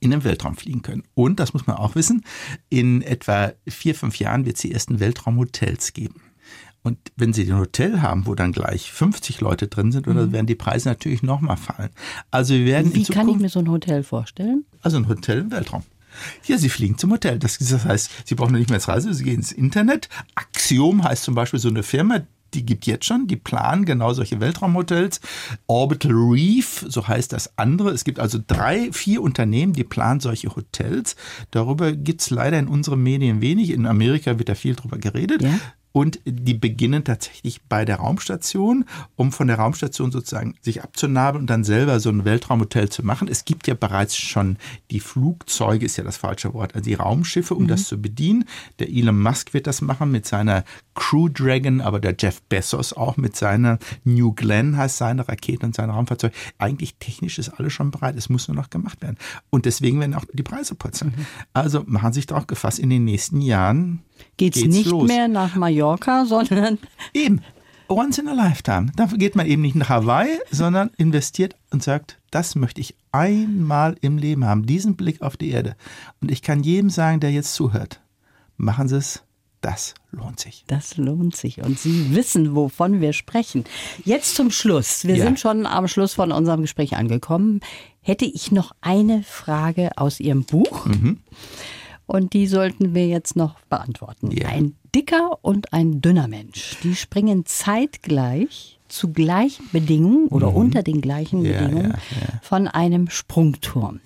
in 0.00 0.10
den 0.10 0.24
Weltraum 0.24 0.56
fliegen 0.56 0.82
können. 0.82 1.04
Und, 1.14 1.38
das 1.38 1.54
muss 1.54 1.66
man 1.66 1.76
auch 1.76 1.94
wissen, 1.94 2.24
in 2.68 3.02
etwa 3.02 3.52
vier, 3.68 3.94
fünf 3.94 4.18
Jahren 4.18 4.44
wird 4.44 4.56
es 4.56 4.62
die 4.62 4.72
ersten 4.72 4.98
Weltraumhotels 4.98 5.92
geben. 5.92 6.20
Und 6.82 6.98
wenn 7.14 7.32
Sie 7.32 7.44
ein 7.44 7.56
Hotel 7.56 8.02
haben, 8.02 8.26
wo 8.26 8.34
dann 8.34 8.50
gleich 8.50 8.90
50 8.90 9.40
Leute 9.40 9.68
drin 9.68 9.92
sind, 9.92 10.08
mhm. 10.08 10.32
werden 10.32 10.48
die 10.48 10.56
Preise 10.56 10.88
natürlich 10.88 11.22
nochmal 11.22 11.56
fallen. 11.56 11.90
Also 12.32 12.54
wir 12.54 12.66
werden 12.66 12.92
Wie 12.92 13.04
kann 13.04 13.28
ich 13.28 13.36
mir 13.36 13.48
so 13.48 13.60
ein 13.60 13.70
Hotel 13.70 14.02
vorstellen? 14.02 14.64
Also 14.80 14.96
ein 14.96 15.06
Hotel 15.06 15.38
im 15.38 15.52
Weltraum. 15.52 15.84
Ja, 16.44 16.58
Sie 16.58 16.68
fliegen 16.68 16.98
zum 16.98 17.12
Hotel. 17.12 17.38
Das, 17.38 17.58
das 17.58 17.84
heißt, 17.84 18.10
Sie 18.26 18.34
brauchen 18.34 18.54
nicht 18.54 18.68
mehr 18.68 18.78
ins 18.78 18.88
Reise, 18.88 19.14
Sie 19.14 19.24
gehen 19.24 19.36
ins 19.36 19.52
Internet. 19.52 20.08
Axiom 20.34 21.04
heißt 21.04 21.22
zum 21.22 21.36
Beispiel 21.36 21.60
so 21.60 21.68
eine 21.68 21.84
Firma, 21.84 22.22
die 22.54 22.64
gibt 22.64 22.86
jetzt 22.86 23.04
schon, 23.04 23.26
die 23.26 23.36
planen 23.36 23.84
genau 23.84 24.12
solche 24.12 24.40
Weltraumhotels. 24.40 25.20
Orbital 25.66 26.12
Reef, 26.12 26.84
so 26.88 27.06
heißt 27.06 27.32
das 27.32 27.58
andere. 27.58 27.90
Es 27.90 28.04
gibt 28.04 28.18
also 28.18 28.38
drei, 28.46 28.92
vier 28.92 29.22
Unternehmen, 29.22 29.72
die 29.72 29.84
planen 29.84 30.20
solche 30.20 30.54
Hotels. 30.54 31.16
Darüber 31.50 31.92
gibt 31.92 32.20
es 32.20 32.30
leider 32.30 32.58
in 32.58 32.68
unseren 32.68 33.02
Medien 33.02 33.40
wenig. 33.40 33.70
In 33.70 33.86
Amerika 33.86 34.38
wird 34.38 34.48
da 34.48 34.54
viel 34.54 34.74
drüber 34.74 34.98
geredet. 34.98 35.42
Ja? 35.42 35.58
Und 35.92 36.20
die 36.24 36.54
beginnen 36.54 37.04
tatsächlich 37.04 37.62
bei 37.62 37.84
der 37.84 37.96
Raumstation, 37.96 38.86
um 39.16 39.30
von 39.30 39.46
der 39.46 39.58
Raumstation 39.58 40.10
sozusagen 40.10 40.54
sich 40.62 40.82
abzunabeln 40.82 41.42
und 41.42 41.50
dann 41.50 41.64
selber 41.64 42.00
so 42.00 42.08
ein 42.08 42.24
Weltraumhotel 42.24 42.88
zu 42.88 43.04
machen. 43.04 43.28
Es 43.28 43.44
gibt 43.44 43.66
ja 43.66 43.74
bereits 43.74 44.16
schon 44.16 44.56
die 44.90 45.00
Flugzeuge, 45.00 45.84
ist 45.84 45.98
ja 45.98 46.04
das 46.04 46.16
falsche 46.16 46.54
Wort, 46.54 46.74
also 46.74 46.84
die 46.84 46.94
Raumschiffe, 46.94 47.54
um 47.54 47.64
mhm. 47.64 47.68
das 47.68 47.84
zu 47.84 48.00
bedienen. 48.00 48.44
Der 48.78 48.88
Elon 48.88 49.20
Musk 49.20 49.52
wird 49.52 49.66
das 49.66 49.82
machen 49.82 50.10
mit 50.10 50.26
seiner 50.26 50.64
Crew 50.94 51.28
Dragon, 51.28 51.80
aber 51.80 52.00
der 52.00 52.14
Jeff 52.18 52.42
Bezos 52.42 52.92
auch 52.92 53.16
mit 53.16 53.36
seiner 53.36 53.78
New 54.04 54.32
Glenn 54.32 54.76
heißt 54.76 54.96
seine 54.96 55.28
Rakete 55.28 55.66
und 55.66 55.74
sein 55.74 55.90
Raumfahrzeug. 55.90 56.32
Eigentlich 56.58 56.96
technisch 56.96 57.38
ist 57.38 57.50
alles 57.50 57.72
schon 57.72 57.90
bereit, 57.90 58.16
es 58.16 58.28
muss 58.28 58.48
nur 58.48 58.56
noch 58.56 58.70
gemacht 58.70 59.02
werden. 59.02 59.18
Und 59.50 59.66
deswegen 59.66 60.00
werden 60.00 60.14
auch 60.14 60.24
die 60.32 60.42
Preise 60.42 60.74
purzeln. 60.74 61.12
Mhm. 61.16 61.26
Also 61.52 61.84
machen 61.86 62.12
Sie 62.12 62.18
sich 62.18 62.26
darauf 62.26 62.46
gefasst, 62.46 62.78
in 62.78 62.90
den 62.90 63.04
nächsten 63.04 63.40
Jahren 63.40 64.02
geht 64.36 64.56
es 64.56 64.64
nicht 64.64 64.86
los. 64.86 65.08
mehr 65.08 65.28
nach 65.28 65.54
Mallorca, 65.56 66.24
sondern. 66.24 66.78
Eben. 67.14 67.40
Once 67.88 68.18
in 68.18 68.28
a 68.28 68.32
lifetime. 68.32 68.90
Da 68.96 69.04
geht 69.04 69.36
man 69.36 69.46
eben 69.46 69.60
nicht 69.60 69.74
nach 69.74 69.90
Hawaii, 69.90 70.38
sondern 70.50 70.90
investiert 70.96 71.56
und 71.70 71.82
sagt, 71.82 72.18
das 72.30 72.54
möchte 72.54 72.80
ich 72.80 72.94
einmal 73.10 73.96
im 74.00 74.16
Leben 74.16 74.46
haben, 74.46 74.64
diesen 74.64 74.96
Blick 74.96 75.20
auf 75.20 75.36
die 75.36 75.50
Erde. 75.50 75.76
Und 76.22 76.30
ich 76.30 76.40
kann 76.40 76.62
jedem 76.62 76.88
sagen, 76.88 77.20
der 77.20 77.32
jetzt 77.32 77.52
zuhört, 77.52 78.00
machen 78.56 78.88
Sie 78.88 78.96
es, 78.96 79.22
das 79.62 79.94
lohnt 80.10 80.40
sich. 80.40 80.64
Das 80.66 80.96
lohnt 80.96 81.36
sich. 81.36 81.62
Und 81.62 81.78
Sie 81.78 82.14
wissen, 82.16 82.56
wovon 82.56 83.00
wir 83.00 83.12
sprechen. 83.12 83.64
Jetzt 84.04 84.34
zum 84.34 84.50
Schluss. 84.50 85.04
Wir 85.04 85.16
ja. 85.16 85.24
sind 85.24 85.38
schon 85.38 85.66
am 85.66 85.86
Schluss 85.86 86.14
von 86.14 86.32
unserem 86.32 86.62
Gespräch 86.62 86.96
angekommen. 86.96 87.60
Hätte 88.00 88.24
ich 88.24 88.50
noch 88.50 88.72
eine 88.80 89.22
Frage 89.22 89.90
aus 89.96 90.18
Ihrem 90.18 90.44
Buch. 90.44 90.86
Mhm. 90.86 91.18
Und 92.06 92.32
die 92.32 92.46
sollten 92.46 92.94
wir 92.94 93.06
jetzt 93.06 93.36
noch 93.36 93.58
beantworten. 93.70 94.30
Yeah. 94.30 94.48
Ein 94.48 94.74
dicker 94.94 95.38
und 95.42 95.72
ein 95.72 96.00
dünner 96.00 96.28
Mensch, 96.28 96.76
die 96.82 96.94
springen 96.94 97.46
zeitgleich 97.46 98.78
zu 98.88 99.12
gleichen 99.12 99.68
Bedingungen 99.72 100.28
oder 100.28 100.50
mhm. 100.50 100.56
unter 100.56 100.82
den 100.82 101.00
gleichen 101.00 101.44
ja, 101.44 101.52
Bedingungen 101.52 101.92
ja, 101.92 102.18
ja. 102.20 102.40
von 102.42 102.68
einem 102.68 103.08
Sprungturm. 103.08 104.00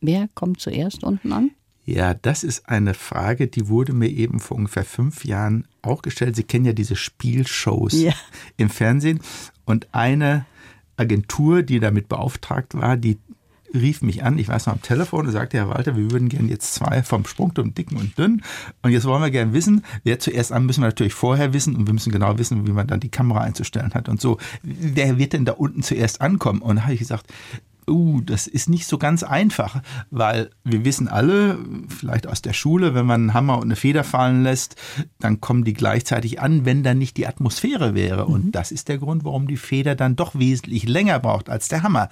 Wer 0.00 0.28
kommt 0.34 0.60
zuerst 0.60 1.02
unten 1.02 1.32
an? 1.32 1.50
Ja, 1.84 2.14
das 2.14 2.44
ist 2.44 2.68
eine 2.68 2.94
Frage, 2.94 3.48
die 3.48 3.68
wurde 3.68 3.92
mir 3.92 4.08
eben 4.08 4.38
vor 4.38 4.56
ungefähr 4.56 4.84
fünf 4.84 5.24
Jahren 5.24 5.66
auch 5.82 6.02
gestellt. 6.02 6.36
Sie 6.36 6.44
kennen 6.44 6.64
ja 6.64 6.72
diese 6.72 6.94
Spielshows 6.94 7.96
im 8.56 8.70
Fernsehen. 8.70 9.20
Und 9.64 9.88
eine 9.92 10.46
Agentur, 10.96 11.62
die 11.62 11.80
damit 11.80 12.08
beauftragt 12.08 12.74
war, 12.74 12.96
die 12.96 13.18
rief 13.74 14.02
mich 14.02 14.24
an, 14.24 14.38
ich 14.38 14.48
weiß 14.48 14.66
noch 14.66 14.74
am 14.74 14.82
Telefon 14.82 15.26
und 15.26 15.32
sagte, 15.32 15.56
Herr 15.58 15.68
Walter, 15.68 15.96
wir 15.96 16.10
würden 16.10 16.28
gerne 16.28 16.48
jetzt 16.48 16.74
zwei 16.74 17.02
vom 17.02 17.24
Sprungturm, 17.26 17.74
dicken 17.74 17.96
und 17.96 18.16
dünn. 18.18 18.42
Und 18.82 18.92
jetzt 18.92 19.04
wollen 19.04 19.22
wir 19.22 19.30
gerne 19.30 19.52
wissen, 19.52 19.84
wer 20.04 20.18
zuerst 20.18 20.52
an, 20.52 20.66
müssen 20.66 20.82
wir 20.82 20.88
natürlich 20.88 21.14
vorher 21.14 21.52
wissen 21.52 21.76
und 21.76 21.86
wir 21.86 21.94
müssen 21.94 22.12
genau 22.12 22.38
wissen, 22.38 22.66
wie 22.66 22.72
man 22.72 22.86
dann 22.86 23.00
die 23.00 23.10
Kamera 23.10 23.40
einzustellen 23.40 23.94
hat 23.94 24.08
und 24.08 24.20
so. 24.20 24.38
Wer 24.62 25.18
wird 25.18 25.32
denn 25.32 25.44
da 25.44 25.52
unten 25.52 25.82
zuerst 25.82 26.20
ankommen? 26.20 26.62
Und 26.62 26.76
da 26.76 26.82
habe 26.82 26.94
ich 26.94 27.00
gesagt, 27.00 27.32
uh, 27.88 28.20
das 28.20 28.46
ist 28.46 28.68
nicht 28.68 28.86
so 28.86 28.98
ganz 28.98 29.22
einfach, 29.22 29.82
weil 30.10 30.50
wir 30.64 30.84
wissen 30.84 31.08
alle, 31.08 31.58
vielleicht 31.88 32.26
aus 32.26 32.42
der 32.42 32.52
Schule, 32.52 32.94
wenn 32.94 33.06
man 33.06 33.22
einen 33.22 33.34
Hammer 33.34 33.56
und 33.56 33.64
eine 33.64 33.76
Feder 33.76 34.04
fallen 34.04 34.42
lässt, 34.42 34.76
dann 35.18 35.40
kommen 35.40 35.64
die 35.64 35.72
gleichzeitig 35.72 36.40
an, 36.40 36.64
wenn 36.64 36.82
da 36.82 36.94
nicht 36.94 37.16
die 37.16 37.26
Atmosphäre 37.26 37.94
wäre. 37.94 38.26
Mhm. 38.26 38.32
Und 38.32 38.52
das 38.52 38.72
ist 38.72 38.88
der 38.88 38.98
Grund, 38.98 39.24
warum 39.24 39.46
die 39.46 39.56
Feder 39.56 39.94
dann 39.94 40.16
doch 40.16 40.34
wesentlich 40.34 40.88
länger 40.88 41.18
braucht 41.18 41.48
als 41.48 41.68
der 41.68 41.82
Hammer. 41.82 42.08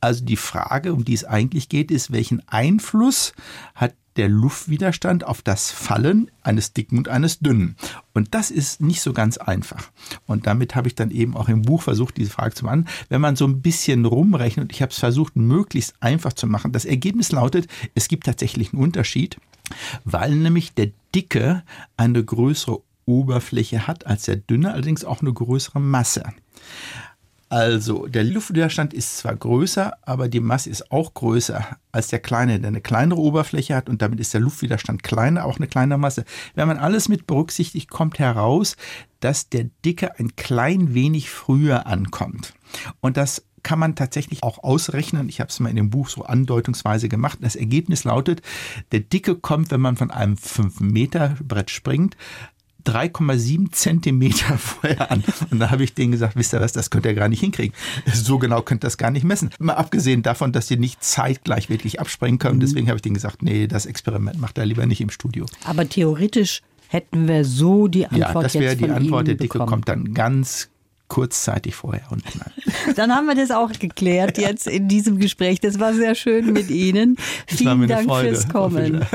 Also 0.00 0.24
die 0.24 0.36
Frage, 0.36 0.92
um 0.92 1.04
die 1.04 1.14
es 1.14 1.24
eigentlich 1.24 1.68
geht, 1.68 1.90
ist, 1.90 2.12
welchen 2.12 2.46
Einfluss 2.48 3.32
hat 3.74 3.94
der 4.16 4.28
Luftwiderstand 4.28 5.24
auf 5.24 5.42
das 5.42 5.70
Fallen 5.70 6.30
eines 6.42 6.72
dicken 6.72 6.98
und 6.98 7.08
eines 7.08 7.40
dünnen. 7.40 7.76
Und 8.12 8.34
das 8.34 8.50
ist 8.50 8.80
nicht 8.80 9.00
so 9.00 9.12
ganz 9.12 9.38
einfach. 9.38 9.90
Und 10.26 10.46
damit 10.46 10.74
habe 10.74 10.88
ich 10.88 10.94
dann 10.94 11.10
eben 11.10 11.36
auch 11.36 11.48
im 11.48 11.62
Buch 11.62 11.82
versucht, 11.82 12.16
diese 12.16 12.30
Frage 12.30 12.54
zu 12.54 12.64
machen. 12.64 12.86
Wenn 13.08 13.20
man 13.20 13.36
so 13.36 13.46
ein 13.46 13.60
bisschen 13.60 14.04
rumrechnet, 14.04 14.72
ich 14.72 14.82
habe 14.82 14.92
es 14.92 14.98
versucht, 14.98 15.36
möglichst 15.36 15.94
einfach 16.00 16.32
zu 16.32 16.46
machen, 16.46 16.72
das 16.72 16.84
Ergebnis 16.84 17.32
lautet, 17.32 17.68
es 17.94 18.08
gibt 18.08 18.24
tatsächlich 18.24 18.72
einen 18.72 18.82
Unterschied, 18.82 19.38
weil 20.04 20.34
nämlich 20.34 20.74
der 20.74 20.90
Dicke 21.14 21.62
eine 21.96 22.24
größere 22.24 22.80
Oberfläche 23.06 23.86
hat 23.86 24.06
als 24.06 24.24
der 24.24 24.36
Dünne, 24.36 24.72
allerdings 24.72 25.04
auch 25.04 25.20
eine 25.20 25.32
größere 25.32 25.80
Masse. 25.80 26.24
Also, 27.54 28.08
der 28.08 28.24
Luftwiderstand 28.24 28.92
ist 28.92 29.18
zwar 29.18 29.36
größer, 29.36 29.96
aber 30.02 30.28
die 30.28 30.40
Masse 30.40 30.70
ist 30.70 30.90
auch 30.90 31.14
größer 31.14 31.64
als 31.92 32.08
der 32.08 32.18
kleine, 32.18 32.58
der 32.58 32.66
eine 32.66 32.80
kleinere 32.80 33.20
Oberfläche 33.20 33.76
hat 33.76 33.88
und 33.88 34.02
damit 34.02 34.18
ist 34.18 34.34
der 34.34 34.40
Luftwiderstand 34.40 35.04
kleiner, 35.04 35.44
auch 35.44 35.58
eine 35.58 35.68
kleinere 35.68 36.00
Masse. 36.00 36.24
Wenn 36.56 36.66
man 36.66 36.78
alles 36.78 37.08
mit 37.08 37.28
berücksichtigt, 37.28 37.88
kommt 37.88 38.18
heraus, 38.18 38.76
dass 39.20 39.50
der 39.50 39.66
Dicke 39.84 40.18
ein 40.18 40.34
klein 40.34 40.94
wenig 40.94 41.30
früher 41.30 41.86
ankommt. 41.86 42.54
Und 43.00 43.16
das 43.16 43.44
kann 43.62 43.78
man 43.78 43.94
tatsächlich 43.94 44.42
auch 44.42 44.62
ausrechnen. 44.62 45.28
Ich 45.28 45.38
habe 45.38 45.48
es 45.48 45.60
mal 45.60 45.70
in 45.70 45.76
dem 45.76 45.90
Buch 45.90 46.08
so 46.08 46.24
andeutungsweise 46.24 47.08
gemacht. 47.08 47.38
Das 47.40 47.54
Ergebnis 47.54 48.02
lautet, 48.02 48.42
der 48.90 49.00
Dicke 49.00 49.36
kommt, 49.36 49.70
wenn 49.70 49.80
man 49.80 49.96
von 49.96 50.10
einem 50.10 50.34
5-Meter-Brett 50.34 51.70
springt, 51.70 52.16
3,7 52.86 53.72
Zentimeter 53.72 54.58
vorher 54.58 55.10
an. 55.10 55.24
Und 55.50 55.58
da 55.58 55.70
habe 55.70 55.84
ich 55.84 55.94
denen 55.94 56.12
gesagt, 56.12 56.36
wisst 56.36 56.52
ihr 56.52 56.60
was, 56.60 56.72
das 56.72 56.90
könnt 56.90 57.06
ihr 57.06 57.14
gar 57.14 57.28
nicht 57.28 57.40
hinkriegen. 57.40 57.74
So 58.12 58.38
genau 58.38 58.62
könnt 58.62 58.84
ihr 58.84 58.86
das 58.86 58.98
gar 58.98 59.10
nicht 59.10 59.24
messen. 59.24 59.50
Mal 59.58 59.74
abgesehen 59.74 60.22
davon, 60.22 60.52
dass 60.52 60.66
die 60.66 60.76
nicht 60.76 61.02
zeitgleich 61.02 61.68
wirklich 61.68 62.00
abspringen 62.00 62.38
können. 62.38 62.56
Mhm. 62.56 62.60
Deswegen 62.60 62.88
habe 62.88 62.96
ich 62.96 63.02
denen 63.02 63.14
gesagt, 63.14 63.42
nee, 63.42 63.66
das 63.66 63.86
Experiment 63.86 64.38
macht 64.38 64.58
er 64.58 64.66
lieber 64.66 64.86
nicht 64.86 65.00
im 65.00 65.10
Studio. 65.10 65.46
Aber 65.64 65.88
theoretisch 65.88 66.62
hätten 66.88 67.26
wir 67.26 67.44
so 67.44 67.88
die 67.88 68.06
Antwort 68.06 68.34
Ja, 68.34 68.42
das 68.42 68.54
wäre 68.54 68.76
die 68.76 68.90
Antwort. 68.90 69.26
Der 69.26 69.34
Dicke 69.34 69.58
kommt 69.58 69.88
dann 69.88 70.14
ganz 70.14 70.68
kurzzeitig 71.08 71.74
vorher 71.74 72.10
und 72.10 72.22
Dann 72.96 73.12
haben 73.12 73.26
wir 73.26 73.34
das 73.34 73.50
auch 73.50 73.70
geklärt 73.72 74.38
jetzt 74.38 74.66
in 74.66 74.88
diesem 74.88 75.18
Gespräch. 75.18 75.60
Das 75.60 75.78
war 75.78 75.94
sehr 75.94 76.14
schön 76.14 76.52
mit 76.52 76.70
Ihnen. 76.70 77.16
Vielen 77.46 77.86
Dank 77.88 78.12
fürs 78.12 78.48
Kommen. 78.48 79.04